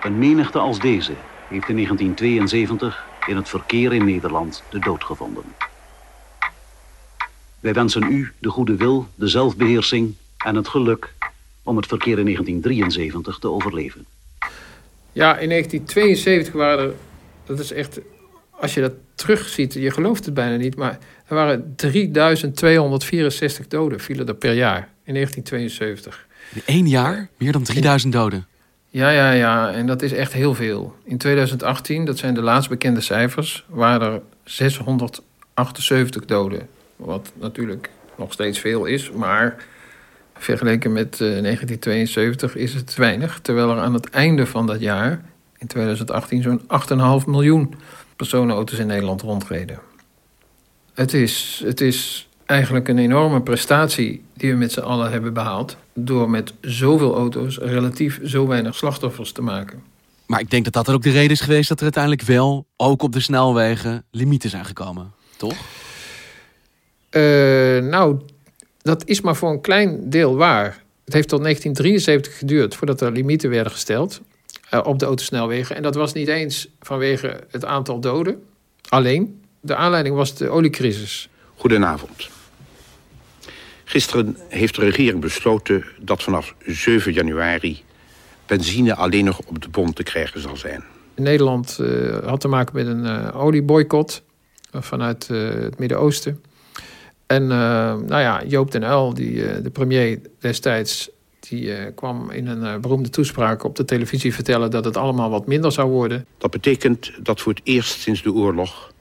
Een 0.02 0.18
menigte 0.18 0.60
als 0.60 0.80
deze 0.80 1.14
heeft 1.48 1.70
in 1.70 1.76
1972 1.76 3.06
in 3.28 3.36
het 3.36 3.50
verkeer 3.50 3.94
in 3.94 4.06
Nederland 4.06 4.64
de 4.70 4.80
dood 4.80 5.04
gevonden. 5.04 5.44
Wij 7.60 7.74
wensen 7.74 8.04
u 8.04 8.34
de 8.40 8.50
goede 8.50 8.76
wil, 8.76 9.08
de 9.16 9.28
zelfbeheersing 9.28 10.16
en 10.38 10.56
het 10.56 10.68
geluk 10.68 11.14
om 11.68 11.78
het 11.78 11.86
verkeer 11.86 12.20
in 12.20 12.24
1973 12.24 13.40
te 13.40 13.50
overleven. 13.50 14.06
Ja, 15.12 15.38
in 15.38 15.50
1972 15.50 16.54
waren 16.54 16.88
er, 16.88 16.94
dat 17.46 17.60
is 17.60 17.72
echt, 17.72 18.00
als 18.52 18.74
je 18.74 18.82
dat 18.82 18.94
terugziet, 19.16 19.74
je 19.74 19.92
gelooft 19.92 20.26
het 20.26 20.34
bijna 20.34 20.56
niet, 20.56 20.76
maar 20.76 21.00
er 21.26 21.36
waren 21.36 21.74
3264 21.76 23.68
doden 23.68 24.00
vielen 24.00 24.28
er 24.28 24.36
per 24.36 24.54
jaar 24.54 24.90
in 25.04 25.14
1972. 25.14 26.26
In 26.54 26.62
één 26.66 26.88
jaar 26.88 27.30
meer 27.38 27.52
dan 27.52 27.64
3000 27.64 28.14
doden. 28.14 28.46
Ja, 28.90 29.10
ja, 29.10 29.32
ja. 29.32 29.72
En 29.72 29.88
dat 29.88 30.02
is 30.02 30.12
echt 30.12 30.34
heel 30.34 30.56
veel. 30.56 30.96
In 31.04 31.18
2018, 31.18 32.06
dat 32.06 32.18
zijn 32.18 32.34
de 32.34 32.42
laatst 32.42 32.70
bekende 32.70 33.02
cijfers, 33.02 33.66
waren 33.68 34.14
er 34.14 34.22
678 34.44 36.26
doden. 36.26 36.68
Wat 36.96 37.32
natuurlijk 37.34 37.90
nog 38.18 38.34
steeds 38.34 38.60
veel 38.60 38.86
is, 38.86 39.12
maar 39.12 39.66
vergeleken 40.40 40.92
met 40.92 41.14
uh, 41.14 41.20
1972 41.20 42.56
is 42.56 42.74
het 42.74 42.96
weinig. 42.96 43.40
Terwijl 43.42 43.70
er 43.70 43.80
aan 43.80 43.94
het 43.94 44.10
einde 44.10 44.46
van 44.46 44.68
dat 44.68 44.80
jaar, 44.80 45.22
in 45.58 45.68
2018, 45.68 46.42
zo'n 46.42 46.62
8,5 47.22 47.26
miljoen 47.26 47.74
personenauto's 48.16 48.80
in 48.80 48.88
Nederland 48.88 49.22
rondreden. 49.22 49.80
Het 50.94 51.14
is, 51.14 51.62
het 51.66 51.82
is 51.82 52.28
eigenlijk 52.46 52.88
een 52.88 52.98
enorme 52.98 53.42
prestatie 53.42 54.24
die 54.34 54.52
we 54.52 54.58
met 54.58 54.72
z'n 54.72 54.80
allen 54.80 55.12
hebben 55.12 55.34
behaald. 55.34 55.78
Door 55.94 56.30
met 56.30 56.54
zoveel 56.62 57.16
auto's 57.16 57.58
relatief 57.58 58.20
zo 58.24 58.48
weinig 58.48 58.76
slachtoffers 58.76 59.32
te 59.32 59.42
maken. 59.42 59.84
Maar 60.26 60.40
ik 60.40 60.50
denk 60.50 60.64
dat 60.64 60.74
dat 60.74 60.88
er 60.88 60.94
ook 60.94 61.04
de 61.04 61.12
reden 61.12 61.32
is 61.32 61.42
geweest 61.42 61.70
dat 61.70 61.78
er 61.78 61.84
uiteindelijk 61.84 62.24
wel, 62.24 62.68
ook 62.78 63.02
op 63.02 63.12
de 63.14 63.20
snelwegen, 63.20 64.06
limieten 64.12 64.50
zijn 64.50 64.66
gekomen. 64.66 65.14
Toch? 65.38 65.56
Uh, 67.12 67.82
nou, 67.82 68.20
dat 68.88 69.08
is 69.08 69.22
maar 69.22 69.36
voor 69.36 69.50
een 69.50 69.62
klein 69.62 70.10
deel 70.10 70.36
waar. 70.36 70.84
Het 71.06 71.14
heeft 71.14 71.28
tot 71.28 71.42
1973 71.42 72.38
geduurd 72.38 72.76
voordat 72.76 73.02
er 73.02 73.12
limieten 73.12 73.50
werden 73.50 73.72
gesteld 73.72 74.22
uh, 74.74 74.80
op 74.84 75.00
de 75.00 75.06
autosnelwegen. 75.06 75.76
En 75.76 75.84
dat 75.84 75.96
was 75.96 76.14
niet 76.14 76.28
eens 76.28 76.68
vanwege 76.80 77.44
het 77.52 77.66
aantal 77.66 78.00
doden 78.00 78.44
alleen. 78.90 79.42
De 79.60 79.76
aanleiding 79.76 80.16
was 80.16 80.36
de 80.36 80.50
oliecrisis. 80.50 81.30
Goedenavond. 81.56 82.30
Gisteren 83.84 84.38
heeft 84.50 84.76
de 84.76 84.82
regering 84.82 85.22
besloten 85.22 85.86
dat 86.00 86.24
vanaf 86.24 86.56
7 86.66 87.14
januari 87.14 87.84
benzine 88.46 88.96
alleen 88.96 89.26
nog 89.26 89.40
op 89.46 89.62
de 89.62 89.70
bom 89.70 89.94
te 89.94 90.04
krijgen 90.04 90.42
zal 90.42 90.58
zijn. 90.58 90.84
Nederland 91.16 91.78
uh, 91.82 92.18
had 92.18 92.40
te 92.40 92.48
maken 92.48 92.76
met 92.76 92.88
een 92.88 93.06
uh, 93.06 93.42
olieboycott 93.42 94.24
vanuit 94.72 95.28
het 95.28 95.80
Midden-Oosten. 95.80 96.42
En 97.28 97.48
nou 97.48 98.20
ja, 98.20 98.44
Joop 98.46 98.72
den 98.72 98.84
Uyl, 98.84 99.14
die, 99.14 99.62
de 99.62 99.70
premier 99.70 100.22
destijds, 100.40 101.10
die 101.40 101.92
kwam 101.92 102.32
in 102.32 102.48
een 102.48 102.82
beroemde 102.82 103.10
toespraak 103.10 103.64
op 103.64 103.76
de 103.76 103.86
televisie 103.86 104.34
vertellen 104.34 104.72
dat 104.72 104.86
het 104.86 104.98
allemaal 104.98 105.30
wat 105.30 105.48
minder 105.48 105.72
zou 105.72 105.90
worden. 105.90 106.26
Dat 106.38 106.52
betekent 106.52 107.12
dat 107.26 107.42
voor 107.42 107.54
het 107.54 107.62
eerst 107.64 108.00
sinds 108.00 108.24
de 108.24 108.34
oorlog 108.34 108.92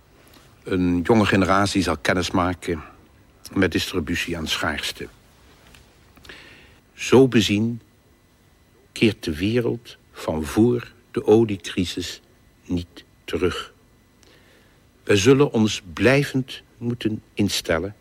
een 0.65 1.01
jonge 1.03 1.27
generatie 1.27 1.83
zal 1.83 1.97
kennismaken 1.97 2.83
met 3.53 3.73
distributie 3.73 4.37
aan 4.37 4.47
schaarste. 4.47 5.09
Zo 6.95 7.29
bezien 7.29 7.81
keert 8.93 9.25
de 9.25 9.37
wereld 9.37 9.97
van 10.13 10.45
voor 10.45 10.93
de 11.11 11.27
oliecrisis 11.27 12.21
niet 12.65 13.05
terug. 13.25 13.73
Wij 15.05 15.17
zullen 15.17 15.53
ons 15.53 15.83
blijvend 15.93 16.63
moeten 16.79 17.23
instellen 17.35 17.95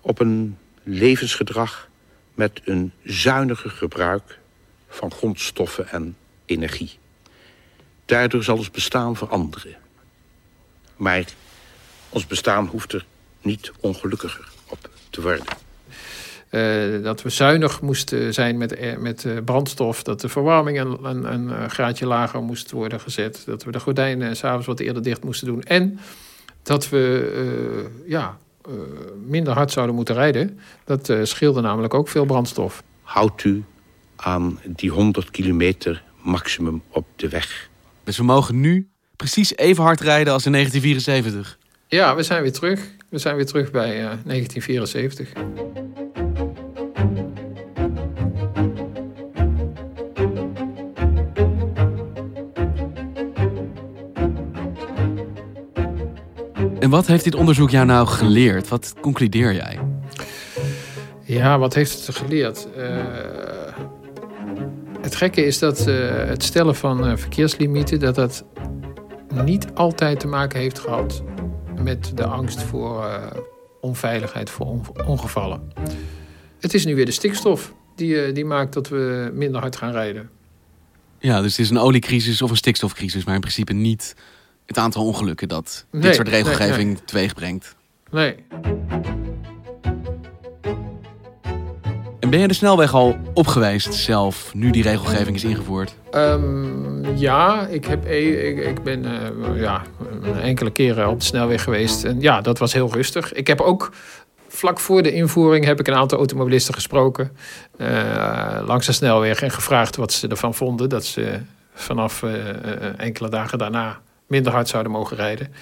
op 0.00 0.20
een 0.20 0.58
levensgedrag 0.82 1.88
met 2.34 2.60
een 2.64 2.92
zuiniger 3.04 3.70
gebruik 3.70 4.38
van 4.88 5.12
grondstoffen 5.12 5.88
en 5.88 6.16
energie. 6.44 6.98
Daardoor 8.04 8.44
zal 8.44 8.56
ons 8.56 8.70
bestaan 8.70 9.16
veranderen. 9.16 9.76
Maar 10.96 11.24
Ons 12.10 12.26
bestaan 12.26 12.66
hoeft 12.66 12.92
er 12.92 13.04
niet 13.42 13.72
ongelukkiger 13.80 14.48
op 14.68 14.90
te 15.10 15.22
worden. 15.22 15.44
Uh, 16.50 17.04
dat 17.04 17.22
we 17.22 17.30
zuinig 17.30 17.80
moesten 17.80 18.34
zijn 18.34 18.58
met, 18.58 18.74
eh, 18.74 18.96
met 18.96 19.24
uh, 19.24 19.36
brandstof. 19.44 20.02
Dat 20.02 20.20
de 20.20 20.28
verwarming 20.28 20.80
een, 20.80 21.32
een, 21.32 21.70
graadje 21.70 22.06
lager 22.06 22.42
moest 22.42 22.70
worden 22.70 23.00
gezet. 23.00 23.42
Dat 23.46 23.64
we 23.64 23.70
de 23.70 23.80
gordijnen 23.80 24.36
s'avonds 24.36 24.66
wat 24.66 24.80
eerder 24.80 25.02
dicht 25.02 25.24
moesten 25.24 25.46
doen. 25.46 25.62
En 25.62 26.00
dat 26.62 26.88
we 26.88 28.00
ja, 28.06 28.38
minder 29.26 29.52
hard 29.52 29.72
zouden 29.72 29.94
moeten 29.94 30.14
rijden. 30.14 30.60
Dat 30.84 31.12
scheelde 31.22 31.60
namelijk 31.60 31.94
ook 31.94 32.08
veel 32.08 32.24
brandstof. 32.24 32.82
Houdt 33.02 33.44
u 33.44 33.64
aan 34.16 34.60
die 34.64 34.90
100 34.90 35.30
kilometer 35.30 36.02
maximum 36.22 36.82
op 36.88 37.06
de 37.16 37.28
weg. 37.28 37.68
Dus 38.04 38.16
we 38.16 38.24
mogen 38.24 38.60
nu 38.60 38.88
precies 39.16 39.56
even 39.56 39.84
hard 39.84 40.00
rijden 40.00 40.32
als 40.32 40.46
in 40.46 40.52
1974? 40.52 41.58
Ja, 41.86 42.16
we 42.16 42.22
zijn 42.22 42.42
weer 42.42 42.52
terug. 42.52 42.90
We 43.08 43.18
zijn 43.18 43.36
weer 43.36 43.46
terug 43.46 43.70
bij 43.70 43.94
1974. 43.94 45.32
En 56.80 56.90
wat 56.90 57.06
heeft 57.06 57.24
dit 57.24 57.34
onderzoek 57.34 57.70
jou 57.70 57.86
nou 57.86 58.06
geleerd? 58.06 58.68
Wat 58.68 58.94
concludeer 59.00 59.54
jij? 59.54 59.78
Ja, 61.24 61.58
wat 61.58 61.74
heeft 61.74 62.06
het 62.06 62.16
geleerd? 62.16 62.68
Uh, 62.76 63.04
het 65.00 65.14
gekke 65.14 65.44
is 65.44 65.58
dat 65.58 65.86
uh, 65.88 66.10
het 66.14 66.42
stellen 66.42 66.76
van 66.76 67.06
uh, 67.06 67.16
verkeerslimieten... 67.16 68.00
dat 68.00 68.14
dat 68.14 68.44
niet 69.44 69.66
altijd 69.74 70.20
te 70.20 70.26
maken 70.26 70.60
heeft 70.60 70.78
gehad 70.78 71.22
met 71.82 72.12
de 72.14 72.24
angst 72.24 72.62
voor 72.62 73.04
onveiligheid, 73.80 74.50
voor 74.50 74.66
on 74.66 74.84
ongevallen. 75.06 75.72
Het 76.60 76.74
is 76.74 76.84
nu 76.84 76.94
weer 76.94 77.06
de 77.06 77.10
stikstof 77.10 77.74
die, 77.94 78.32
die 78.32 78.44
maakt 78.44 78.72
dat 78.72 78.88
we 78.88 79.30
minder 79.34 79.60
hard 79.60 79.76
gaan 79.76 79.92
rijden. 79.92 80.30
Ja, 81.18 81.40
dus 81.40 81.56
het 81.56 81.60
is 81.60 81.70
een 81.70 81.78
oliecrisis 81.78 82.42
of 82.42 82.50
een 82.50 82.56
stikstofcrisis, 82.56 83.24
maar 83.24 83.34
in 83.34 83.40
principe 83.40 83.72
niet 83.72 84.14
het 84.70 84.78
aantal 84.78 85.04
ongelukken 85.04 85.48
dat 85.48 85.86
dit 85.90 86.14
soort 86.14 86.28
regelgeving 86.28 86.76
nee, 86.76 86.94
nee. 86.94 87.04
teweeg 87.04 87.34
brengt. 87.34 87.76
Nee. 88.10 88.34
En 92.20 92.30
ben 92.30 92.38
je 92.40 92.48
de 92.48 92.54
snelweg 92.54 92.94
al 92.94 93.16
op 93.34 93.46
geweest 93.46 93.94
zelf, 93.94 94.54
nu 94.54 94.70
die 94.70 94.82
regelgeving 94.82 95.36
is 95.36 95.44
ingevoerd? 95.44 95.94
Um, 96.14 97.16
ja, 97.16 97.66
ik, 97.66 97.84
heb, 97.84 98.04
e- 98.04 98.48
ik, 98.48 98.58
ik 98.58 98.82
ben 98.82 99.04
uh, 99.04 99.60
ja, 99.60 99.82
enkele 100.42 100.70
keren 100.70 101.08
op 101.08 101.18
de 101.18 101.24
snelweg 101.24 101.62
geweest. 101.62 102.04
En 102.04 102.20
ja, 102.20 102.40
dat 102.40 102.58
was 102.58 102.72
heel 102.72 102.92
rustig. 102.92 103.32
Ik 103.32 103.46
heb 103.46 103.60
ook 103.60 103.92
vlak 104.48 104.80
voor 104.80 105.02
de 105.02 105.12
invoering 105.12 105.64
heb 105.64 105.80
ik 105.80 105.88
een 105.88 105.94
aantal 105.94 106.18
automobilisten 106.18 106.74
gesproken 106.74 107.36
uh, 107.76 108.60
langs 108.66 108.86
de 108.86 108.92
snelweg 108.92 109.42
en 109.42 109.50
gevraagd 109.50 109.96
wat 109.96 110.12
ze 110.12 110.28
ervan 110.28 110.54
vonden 110.54 110.88
dat 110.88 111.04
ze 111.04 111.40
vanaf 111.74 112.22
uh, 112.22 113.00
enkele 113.00 113.28
dagen 113.28 113.58
daarna 113.58 114.00
minder 114.30 114.52
hard 114.52 114.68
zouden 114.68 114.92
mogen 114.92 115.16
rijden. 115.16 115.52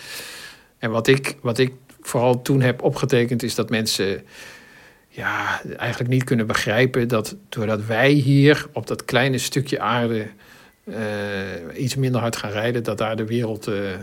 En 0.78 0.90
wat 0.90 1.06
ik, 1.06 1.36
wat 1.40 1.58
ik 1.58 1.72
vooral 2.00 2.42
toen 2.42 2.60
heb 2.60 2.82
opgetekend 2.82 3.42
is 3.42 3.54
dat 3.54 3.70
mensen 3.70 4.22
ja, 5.08 5.60
eigenlijk 5.76 6.10
niet 6.10 6.24
kunnen 6.24 6.46
begrijpen 6.46 7.08
dat 7.08 7.36
doordat 7.48 7.86
wij 7.86 8.10
hier 8.10 8.66
op 8.72 8.86
dat 8.86 9.04
kleine 9.04 9.38
stukje 9.38 9.80
aarde 9.80 10.26
uh, 10.84 10.96
iets 11.76 11.94
minder 11.94 12.20
hard 12.20 12.36
gaan 12.36 12.50
rijden, 12.50 12.82
dat 12.82 12.98
daar 12.98 13.16
de 13.16 13.26
wereld, 13.26 13.64
de, 13.64 13.96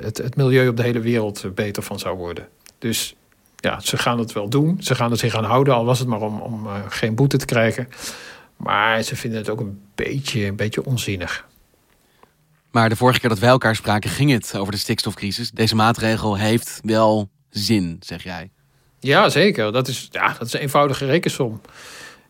het, 0.00 0.18
het, 0.18 0.36
milieu 0.36 0.68
op 0.68 0.76
de 0.76 0.82
hele 0.82 1.00
wereld 1.00 1.54
beter 1.54 1.82
van 1.82 1.98
zou 1.98 2.16
worden. 2.16 2.48
Dus 2.78 3.16
ja, 3.56 3.80
ze 3.80 3.96
gaan 3.96 4.18
het 4.18 4.32
wel 4.32 4.48
doen. 4.48 4.76
Ze 4.82 4.94
gaan 4.94 5.10
er 5.10 5.18
zich 5.18 5.34
aan 5.34 5.44
houden, 5.44 5.74
al 5.74 5.84
was 5.84 5.98
het 5.98 6.08
maar 6.08 6.20
om, 6.20 6.40
om 6.40 6.66
geen 6.88 7.14
boete 7.14 7.36
te 7.36 7.46
krijgen. 7.46 7.88
Maar 8.56 9.02
ze 9.02 9.16
vinden 9.16 9.38
het 9.38 9.48
ook 9.48 9.60
een 9.60 9.80
beetje, 9.94 10.44
een 10.44 10.56
beetje 10.56 10.84
onzinnig. 10.84 11.46
Maar 12.72 12.88
de 12.88 12.96
vorige 12.96 13.20
keer 13.20 13.28
dat 13.28 13.38
wij 13.38 13.48
elkaar 13.48 13.76
spraken, 13.76 14.10
ging 14.10 14.30
het 14.30 14.56
over 14.56 14.72
de 14.72 14.78
stikstofcrisis. 14.78 15.50
Deze 15.50 15.74
maatregel 15.74 16.36
heeft 16.36 16.80
wel 16.84 17.30
zin, 17.50 17.96
zeg 18.00 18.22
jij. 18.22 18.50
Ja, 19.00 19.28
zeker. 19.28 19.72
Dat 19.72 19.88
is, 19.88 20.08
ja, 20.10 20.34
dat 20.38 20.46
is 20.46 20.52
een 20.52 20.60
eenvoudige 20.60 21.06
rekensom. 21.06 21.60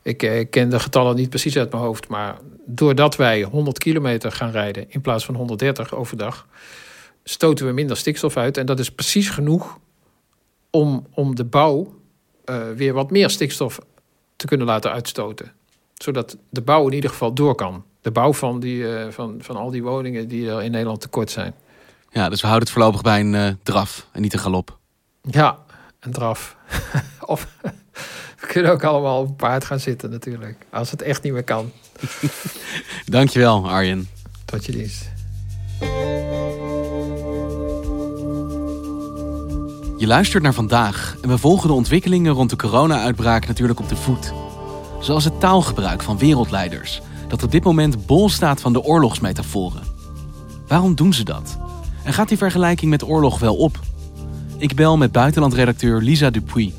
Ik, 0.02 0.22
eh, 0.22 0.46
ken 0.50 0.70
de 0.70 0.80
getallen 0.80 1.16
niet 1.16 1.28
precies 1.28 1.56
uit 1.56 1.70
mijn 1.70 1.82
hoofd. 1.82 2.08
Maar 2.08 2.38
doordat 2.66 3.16
wij 3.16 3.42
100 3.42 3.78
kilometer 3.78 4.32
gaan 4.32 4.50
rijden 4.50 4.90
in 4.90 5.00
plaats 5.00 5.24
van 5.24 5.34
130 5.34 5.94
overdag, 5.94 6.46
stoten 7.24 7.66
we 7.66 7.72
minder 7.72 7.96
stikstof 7.96 8.36
uit. 8.36 8.56
En 8.56 8.66
dat 8.66 8.78
is 8.78 8.90
precies 8.90 9.30
genoeg 9.30 9.78
om, 10.70 11.06
om 11.14 11.34
de 11.34 11.44
bouw 11.44 12.00
uh, 12.44 12.70
weer 12.76 12.92
wat 12.92 13.10
meer 13.10 13.30
stikstof 13.30 13.78
te 14.36 14.46
kunnen 14.46 14.66
laten 14.66 14.92
uitstoten. 14.92 15.52
Zodat 15.94 16.36
de 16.50 16.62
bouw 16.62 16.86
in 16.86 16.94
ieder 16.94 17.10
geval 17.10 17.34
door 17.34 17.54
kan 17.54 17.84
de 18.02 18.10
bouw 18.10 18.32
van, 18.32 18.60
die, 18.60 18.76
uh, 18.76 19.08
van, 19.10 19.36
van 19.40 19.56
al 19.56 19.70
die 19.70 19.82
woningen 19.82 20.28
die 20.28 20.50
er 20.50 20.62
in 20.62 20.70
Nederland 20.70 21.00
tekort 21.00 21.30
zijn. 21.30 21.54
Ja, 22.10 22.28
dus 22.28 22.40
we 22.40 22.46
houden 22.46 22.68
het 22.68 22.76
voorlopig 22.76 23.02
bij 23.02 23.20
een 23.20 23.34
uh, 23.34 23.48
draf 23.62 24.06
en 24.12 24.22
niet 24.22 24.32
een 24.32 24.38
galop. 24.38 24.78
Ja, 25.22 25.58
een 26.00 26.12
draf. 26.12 26.56
of 27.20 27.48
we 28.40 28.46
kunnen 28.46 28.72
ook 28.72 28.84
allemaal 28.84 29.20
op 29.20 29.28
een 29.28 29.36
paard 29.36 29.64
gaan 29.64 29.80
zitten 29.80 30.10
natuurlijk. 30.10 30.56
Als 30.70 30.90
het 30.90 31.02
echt 31.02 31.22
niet 31.22 31.32
meer 31.32 31.44
kan. 31.44 31.72
Dankjewel 33.04 33.68
Arjen. 33.68 34.08
Tot 34.44 34.64
je 34.64 34.72
dienst. 34.72 35.10
Je 39.96 40.06
luistert 40.06 40.42
naar 40.42 40.54
vandaag 40.54 41.16
en 41.22 41.28
we 41.28 41.38
volgen 41.38 41.68
de 41.68 41.74
ontwikkelingen 41.74 42.32
rond 42.32 42.50
de 42.50 42.56
corona-uitbraak 42.56 43.46
natuurlijk 43.46 43.80
op 43.80 43.88
de 43.88 43.96
voet. 43.96 44.32
Zoals 45.00 45.24
het 45.24 45.40
taalgebruik 45.40 46.02
van 46.02 46.18
wereldleiders 46.18 47.00
dat 47.32 47.42
op 47.42 47.50
dit 47.50 47.64
moment 47.64 48.06
bol 48.06 48.28
staat 48.28 48.60
van 48.60 48.72
de 48.72 48.82
oorlogsmetaforen. 48.82 49.82
Waarom 50.66 50.94
doen 50.94 51.12
ze 51.12 51.24
dat? 51.24 51.58
En 52.04 52.12
gaat 52.12 52.28
die 52.28 52.38
vergelijking 52.38 52.90
met 52.90 53.02
oorlog 53.04 53.38
wel 53.38 53.56
op? 53.56 53.80
Ik 54.58 54.74
bel 54.74 54.96
met 54.96 55.12
buitenlandredacteur 55.12 56.00
Lisa 56.00 56.30
Dupuy. 56.30 56.72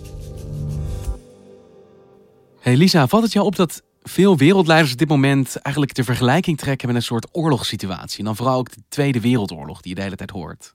Hey 2.59 2.75
Lisa, 2.75 3.07
valt 3.07 3.23
het 3.23 3.33
jou 3.33 3.45
op 3.45 3.55
dat 3.55 3.81
veel 4.03 4.37
wereldleiders 4.37 4.91
op 4.91 4.97
dit 4.97 5.07
moment 5.07 5.55
eigenlijk 5.55 5.95
de 5.95 6.03
vergelijking 6.03 6.57
trekken 6.57 6.87
met 6.87 6.95
een 6.95 7.03
soort 7.03 7.27
oorlogssituatie. 7.31 8.19
En 8.19 8.25
dan 8.25 8.35
vooral 8.35 8.57
ook 8.57 8.71
de 8.71 8.81
Tweede 8.89 9.21
Wereldoorlog 9.21 9.81
die 9.81 9.89
je 9.89 9.95
de 9.95 10.01
hele 10.01 10.15
tijd 10.15 10.29
hoort. 10.29 10.73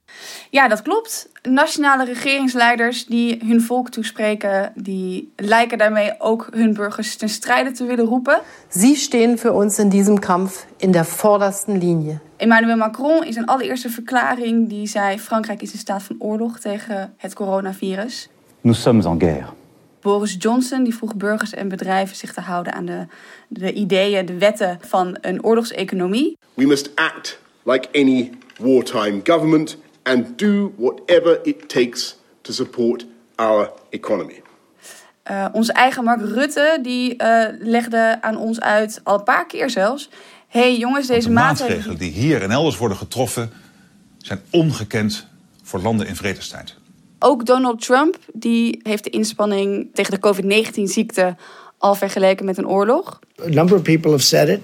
Ja, 0.51 0.69
dat 0.69 0.83
klopt. 0.83 1.29
Nationale 1.43 2.05
regeringsleiders 2.05 3.07
die 3.07 3.39
hun 3.45 3.61
volk 3.61 3.89
toespreken, 3.89 4.73
die 4.75 5.33
lijken 5.37 5.79
daarmee 5.79 6.21
ook 6.21 6.49
hun 6.51 6.75
burgers 6.75 7.17
ten 7.17 7.29
strijde 7.29 7.71
te 7.71 7.85
willen 7.85 8.05
roepen. 8.05 8.41
Sie 8.69 8.97
stehen 8.97 9.39
für 9.39 9.53
uns 9.53 9.79
in 9.79 9.89
diesem 9.89 10.19
Kampf 10.19 10.67
in 10.77 10.91
der 10.91 11.05
vordersten 11.05 11.79
Linie. 11.79 12.19
Emmanuel 12.37 12.77
Macron 12.77 13.25
in 13.25 13.33
zijn 13.33 13.47
allereerste 13.47 13.91
verklaring 13.91 14.69
die 14.69 14.87
zei 14.87 15.19
Frankrijk 15.19 15.63
is 15.63 15.73
in 15.73 15.79
staat 15.79 16.03
van 16.03 16.17
oorlog 16.19 16.59
tegen 16.59 17.15
het 17.17 17.35
coronavirus. 17.35 18.29
Nous 18.61 18.83
sommes 18.83 19.05
en 19.05 19.21
guerre. 19.21 19.58
Boris 20.01 20.37
Johnson 20.39 20.85
die 20.85 20.95
vroeg 20.95 21.17
burgers 21.17 21.55
en 21.55 21.69
bedrijven 21.69 22.17
zich 22.17 22.33
te 22.33 22.41
houden 22.41 22.73
aan 22.73 22.85
de, 22.85 23.07
de 23.49 23.73
ideeën, 23.73 24.27
de 24.27 24.39
wetten 24.39 24.79
van 24.81 25.19
een 25.21 25.45
oorlogseconomie. 25.45 26.39
We 26.55 26.67
must 26.67 26.91
act 26.95 27.39
like 27.63 27.89
any 27.93 28.31
wartime 28.59 29.21
government 29.25 29.77
and 30.03 30.39
do 30.39 30.73
whatever 30.77 31.41
it 31.43 31.69
takes 31.69 32.17
to 32.41 32.53
support 32.53 33.07
our 33.35 33.73
economy. 33.91 34.43
Uh, 35.31 35.47
onze 35.53 35.73
eigen 35.73 36.05
Mark 36.05 36.21
Rutte 36.21 36.79
die 36.83 37.23
uh, 37.23 37.45
legde 37.59 38.19
aan 38.21 38.37
ons 38.37 38.61
uit, 38.61 39.01
al 39.05 39.19
een 39.19 39.25
paar 39.25 39.47
keer 39.47 39.71
zelfs. 39.71 40.11
hey 40.49 40.77
jongens, 40.77 41.07
deze 41.07 41.29
de 41.29 41.35
maatregelen... 41.35 41.77
maatregelen 41.77 41.99
die 41.99 42.23
hier 42.23 42.43
en 42.43 42.51
elders 42.51 42.77
worden 42.77 42.97
getroffen... 42.97 43.51
zijn 44.19 44.41
ongekend 44.51 45.27
voor 45.63 45.81
landen 45.81 46.07
in 46.07 46.17
vredestijd. 46.17 46.75
Ook 47.19 47.47
Donald 47.47 47.81
Trump 47.81 48.17
die 48.33 48.81
heeft 48.83 49.05
de 49.05 49.11
inspanning 49.11 49.89
tegen 49.93 50.13
de 50.13 50.19
COVID-19-ziekte 50.19 51.37
al 51.79 51.95
vergeleken 51.95 52.45
met 52.45 52.59
een 52.59 52.69
oorlog. 52.69 53.19
A 53.41 53.49
number 53.49 53.77
of 53.77 53.83
people 53.83 54.11
have 54.11 54.23
said 54.23 54.49
it. 54.49 54.61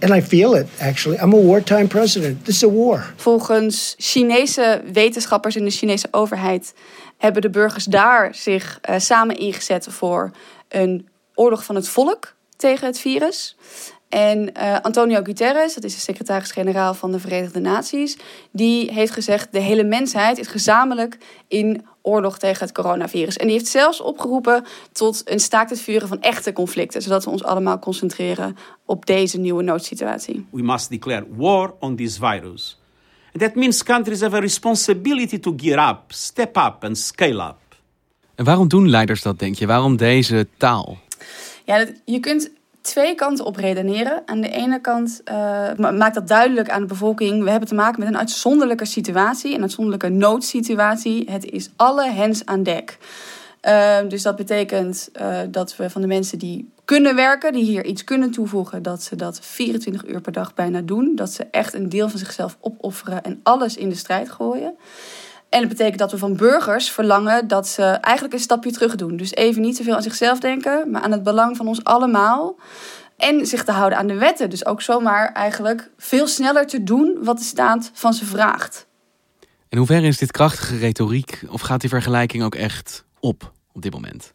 And 0.00 0.14
I 0.14 0.22
feel 0.22 0.54
it, 0.56 0.66
actually. 0.80 1.18
I'm 1.22 1.34
a 1.34 1.42
wartime 1.42 1.86
president. 1.86 2.44
This 2.44 2.54
is 2.54 2.64
a 2.64 2.72
war. 2.72 3.12
Volgens 3.16 3.94
Chinese 3.98 4.82
wetenschappers 4.92 5.56
en 5.56 5.64
de 5.64 5.70
Chinese 5.70 6.08
overheid 6.10 6.74
hebben 7.16 7.42
de 7.42 7.50
burgers 7.50 7.84
daar 7.84 8.34
zich 8.34 8.80
uh, 8.90 8.98
samen 8.98 9.36
ingezet 9.36 9.86
voor 9.90 10.30
een 10.68 11.08
oorlog 11.34 11.64
van 11.64 11.74
het 11.74 11.88
volk 11.88 12.34
tegen 12.56 12.86
het 12.86 12.98
virus. 12.98 13.56
En 14.08 14.50
uh, 14.56 14.78
Antonio 14.80 15.22
Guterres, 15.22 15.74
dat 15.74 15.84
is 15.84 15.94
de 15.94 16.00
secretaris-generaal 16.00 16.94
van 16.94 17.12
de 17.12 17.20
Verenigde 17.20 17.60
Naties, 17.60 18.16
die 18.50 18.92
heeft 18.92 19.12
gezegd: 19.12 19.52
de 19.52 19.60
hele 19.60 19.84
mensheid 19.84 20.38
is 20.38 20.46
gezamenlijk 20.46 21.18
in 21.48 21.86
oorlog 22.02 22.38
tegen 22.38 22.66
het 22.66 22.74
coronavirus. 22.74 23.36
En 23.36 23.46
die 23.46 23.56
heeft 23.56 23.70
zelfs 23.70 24.00
opgeroepen 24.00 24.64
tot 24.92 25.22
een 25.24 25.40
staakt 25.40 25.70
het 25.70 25.80
vuren 25.80 26.08
van 26.08 26.20
echte 26.20 26.52
conflicten, 26.52 27.02
zodat 27.02 27.24
we 27.24 27.30
ons 27.30 27.44
allemaal 27.44 27.78
concentreren 27.78 28.56
op 28.84 29.06
deze 29.06 29.38
nieuwe 29.38 29.62
noodsituatie. 29.62 30.46
We 30.50 30.62
must 30.62 30.90
declare 30.90 31.26
war 31.36 31.74
on 31.80 31.96
this 31.96 32.18
virus 32.18 32.78
That 33.38 33.54
means 33.54 33.82
countries 33.82 34.20
have 34.20 34.36
a 34.36 34.40
responsibility 34.40 35.38
to 35.38 35.54
gear 35.56 35.88
up, 35.90 35.98
step 36.08 36.56
up 36.56 36.84
and 36.84 36.98
scale 36.98 37.42
up. 37.42 37.56
En 38.34 38.44
waarom 38.44 38.68
doen 38.68 38.88
leiders 38.88 39.22
dat, 39.22 39.38
denk 39.38 39.54
je? 39.56 39.66
Waarom 39.66 39.96
deze 39.96 40.46
taal? 40.56 40.98
Ja, 41.64 41.78
dat- 41.78 41.92
je 42.04 42.20
kunt 42.20 42.50
twee 42.86 43.14
kanten 43.14 43.44
op 43.44 43.56
redeneren. 43.56 44.22
Aan 44.26 44.40
de 44.40 44.50
ene 44.50 44.80
kant 44.80 45.22
ma- 45.76 45.90
maakt 45.90 46.14
dat 46.14 46.28
duidelijk 46.28 46.70
aan 46.70 46.80
de 46.80 46.86
bevolking... 46.86 47.44
we 47.44 47.50
hebben 47.50 47.68
te 47.68 47.74
maken 47.74 48.00
met 48.00 48.08
een 48.08 48.18
uitzonderlijke 48.18 48.84
situatie, 48.84 49.54
een 49.54 49.62
uitzonderlijke 49.62 50.08
noodsituatie. 50.08 51.30
Het 51.30 51.44
is 51.44 51.70
alle 51.76 52.10
hens 52.10 52.46
aan 52.46 52.62
dek. 52.62 52.98
Eh, 53.66 53.98
dus 54.08 54.22
dat 54.22 54.36
betekent 54.36 55.08
eh, 55.12 55.38
dat 55.48 55.76
we 55.76 55.90
van 55.90 56.00
de 56.00 56.06
mensen 56.06 56.38
die 56.38 56.72
kunnen 56.84 57.14
werken, 57.14 57.52
die 57.52 57.64
hier 57.64 57.84
iets 57.84 58.04
kunnen 58.04 58.30
toevoegen, 58.30 58.82
dat 58.82 59.02
ze 59.02 59.16
dat 59.16 59.38
24 59.40 60.06
uur 60.06 60.20
per 60.20 60.32
dag 60.32 60.54
bijna 60.54 60.80
doen. 60.80 61.12
Dat 61.14 61.32
ze 61.32 61.46
echt 61.50 61.74
een 61.74 61.88
deel 61.88 62.08
van 62.08 62.18
zichzelf 62.18 62.56
opofferen 62.60 63.24
en 63.24 63.40
alles 63.42 63.76
in 63.76 63.88
de 63.88 63.94
strijd 63.94 64.30
gooien. 64.30 64.74
En 65.48 65.60
dat 65.60 65.68
betekent 65.68 65.98
dat 65.98 66.10
we 66.10 66.18
van 66.18 66.36
burgers 66.36 66.90
verlangen 66.90 67.48
dat 67.48 67.68
ze 67.68 67.82
eigenlijk 67.82 68.34
een 68.34 68.40
stapje 68.40 68.70
terug 68.70 68.94
doen. 68.94 69.16
Dus 69.16 69.34
even 69.34 69.62
niet 69.62 69.76
zoveel 69.76 69.94
aan 69.94 70.02
zichzelf 70.02 70.40
denken, 70.40 70.90
maar 70.90 71.02
aan 71.02 71.12
het 71.12 71.22
belang 71.22 71.56
van 71.56 71.68
ons 71.68 71.84
allemaal. 71.84 72.56
En 73.16 73.46
zich 73.46 73.64
te 73.64 73.72
houden 73.72 73.98
aan 73.98 74.06
de 74.06 74.18
wetten. 74.18 74.50
Dus 74.50 74.66
ook 74.66 74.82
zomaar 74.82 75.32
eigenlijk 75.32 75.90
veel 75.96 76.26
sneller 76.26 76.66
te 76.66 76.82
doen 76.82 77.18
wat 77.20 77.38
de 77.38 77.44
staat 77.44 77.90
van 77.92 78.14
ze 78.14 78.24
vraagt. 78.24 78.86
In 79.68 79.78
hoeverre 79.78 80.06
is 80.06 80.18
dit 80.18 80.30
krachtige 80.30 80.76
retoriek 80.76 81.42
of 81.48 81.60
gaat 81.60 81.80
die 81.80 81.90
vergelijking 81.90 82.42
ook 82.42 82.54
echt 82.54 83.04
op 83.20 83.52
op 83.72 83.82
dit 83.82 83.92
moment? 83.92 84.34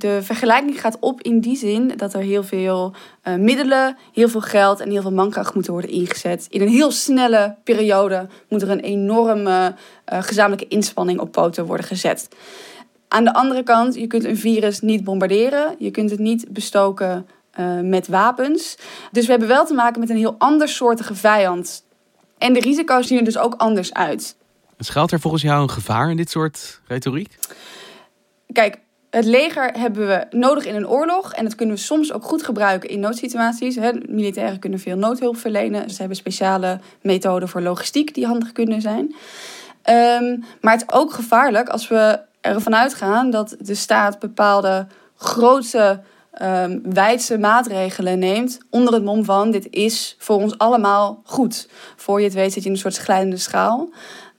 De 0.00 0.22
vergelijking 0.22 0.80
gaat 0.80 0.96
op 1.00 1.22
in 1.22 1.40
die 1.40 1.56
zin 1.56 1.92
dat 1.96 2.14
er 2.14 2.20
heel 2.20 2.42
veel 2.42 2.92
eh, 3.22 3.34
middelen, 3.34 3.96
heel 4.12 4.28
veel 4.28 4.40
geld 4.40 4.80
en 4.80 4.90
heel 4.90 5.02
veel 5.02 5.12
mankracht 5.12 5.54
moeten 5.54 5.72
worden 5.72 5.90
ingezet. 5.90 6.46
In 6.48 6.60
een 6.60 6.68
heel 6.68 6.90
snelle 6.90 7.56
periode 7.64 8.28
moet 8.48 8.62
er 8.62 8.70
een 8.70 8.80
enorme 8.80 9.74
eh, 10.04 10.22
gezamenlijke 10.22 10.68
inspanning 10.68 11.20
op 11.20 11.32
poten 11.32 11.66
worden 11.66 11.86
gezet. 11.86 12.28
Aan 13.08 13.24
de 13.24 13.34
andere 13.34 13.62
kant, 13.62 13.94
je 13.94 14.06
kunt 14.06 14.24
een 14.24 14.36
virus 14.36 14.80
niet 14.80 15.04
bombarderen, 15.04 15.74
je 15.78 15.90
kunt 15.90 16.10
het 16.10 16.18
niet 16.18 16.46
bestoken 16.48 17.26
eh, 17.50 17.80
met 17.80 18.08
wapens. 18.08 18.76
Dus 19.12 19.24
we 19.24 19.30
hebben 19.30 19.48
wel 19.48 19.66
te 19.66 19.74
maken 19.74 20.00
met 20.00 20.10
een 20.10 20.16
heel 20.16 20.34
andersoortige 20.38 21.14
vijand. 21.14 21.84
En 22.38 22.52
de 22.52 22.60
risico's 22.60 23.06
zien 23.06 23.18
er 23.18 23.24
dus 23.24 23.38
ook 23.38 23.54
anders 23.54 23.92
uit. 23.92 24.36
Schuilt 24.78 25.12
er 25.12 25.20
volgens 25.20 25.42
jou 25.42 25.62
een 25.62 25.70
gevaar 25.70 26.10
in 26.10 26.16
dit 26.16 26.30
soort 26.30 26.80
retoriek? 26.86 27.38
Kijk, 28.52 28.78
het 29.10 29.24
leger 29.24 29.72
hebben 29.78 30.06
we 30.06 30.26
nodig 30.30 30.66
in 30.66 30.74
een 30.74 30.88
oorlog. 30.88 31.32
En 31.32 31.44
dat 31.44 31.54
kunnen 31.54 31.74
we 31.74 31.80
soms 31.80 32.12
ook 32.12 32.24
goed 32.24 32.42
gebruiken 32.42 32.88
in 32.88 33.00
noodsituaties. 33.00 33.76
Hè. 33.76 33.92
Militairen 34.08 34.58
kunnen 34.58 34.78
veel 34.78 34.96
noodhulp 34.96 35.36
verlenen. 35.36 35.90
Ze 35.90 35.98
hebben 35.98 36.16
speciale 36.16 36.78
methoden 37.02 37.48
voor 37.48 37.60
logistiek 37.62 38.14
die 38.14 38.26
handig 38.26 38.52
kunnen 38.52 38.80
zijn. 38.80 39.14
Ehm, 39.82 40.38
maar 40.60 40.72
het 40.72 40.84
is 40.88 40.94
ook 40.94 41.12
gevaarlijk 41.12 41.68
als 41.68 41.88
we 41.88 42.20
ervan 42.40 42.76
uitgaan 42.76 43.30
dat 43.30 43.56
de 43.58 43.74
staat 43.74 44.18
bepaalde 44.18 44.86
grote, 45.16 46.00
ehm 46.32 46.78
wijdse 46.82 47.38
maatregelen 47.38 48.18
neemt. 48.18 48.58
onder 48.70 48.94
het 48.94 49.04
mom 49.04 49.24
van: 49.24 49.50
dit 49.50 49.66
is 49.70 50.16
voor 50.18 50.36
ons 50.36 50.58
allemaal 50.58 51.20
goed. 51.24 51.68
Voor 51.96 52.18
je 52.18 52.24
het 52.24 52.34
weet 52.34 52.52
zit 52.52 52.62
je 52.62 52.68
in 52.68 52.74
een 52.74 52.80
soort 52.80 52.96
glijdende 52.96 53.36
schaal. 53.36 53.90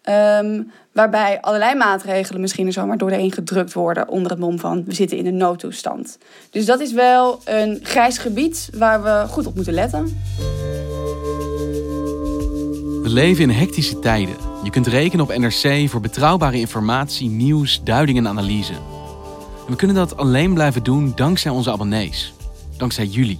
Ehm, 0.01 0.61
waarbij 0.91 1.41
allerlei 1.41 1.75
maatregelen 1.75 2.41
misschien 2.41 2.65
er 2.65 2.73
zomaar 2.73 2.97
doorheen 2.97 3.31
gedrukt 3.31 3.73
worden 3.73 4.07
onder 4.07 4.31
het 4.31 4.39
mom 4.39 4.59
van 4.59 4.83
we 4.85 4.93
zitten 4.93 5.17
in 5.17 5.25
een 5.25 5.37
noodtoestand. 5.37 6.17
Dus 6.49 6.65
dat 6.65 6.79
is 6.79 6.91
wel 6.91 7.41
een 7.45 7.79
grijs 7.83 8.17
gebied 8.17 8.69
waar 8.73 9.03
we 9.03 9.25
goed 9.27 9.45
op 9.45 9.55
moeten 9.55 9.73
letten. 9.73 10.03
We 13.01 13.09
leven 13.09 13.43
in 13.43 13.49
hectische 13.49 13.99
tijden. 13.99 14.35
Je 14.63 14.69
kunt 14.69 14.87
rekenen 14.87 15.25
op 15.25 15.37
NRC 15.37 15.89
voor 15.89 16.01
betrouwbare 16.01 16.59
informatie, 16.59 17.29
nieuws, 17.29 17.81
duiding 17.83 18.17
en 18.17 18.27
analyse. 18.27 18.73
En 19.65 19.71
we 19.71 19.75
kunnen 19.75 19.95
dat 19.95 20.17
alleen 20.17 20.53
blijven 20.53 20.83
doen 20.83 21.11
dankzij 21.15 21.51
onze 21.51 21.71
abonnees. 21.71 22.33
Dankzij 22.77 23.05
jullie. 23.05 23.39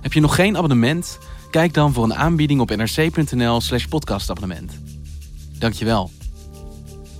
Heb 0.00 0.12
je 0.12 0.20
nog 0.20 0.34
geen 0.34 0.56
abonnement? 0.56 1.18
Kijk 1.50 1.74
dan 1.74 1.92
voor 1.92 2.04
een 2.04 2.14
aanbieding 2.14 2.60
op 2.60 2.76
nrc.nl 2.76 3.60
slash 3.60 3.84
podcastabonnement. 3.84 4.72
Dankjewel. 5.58 6.10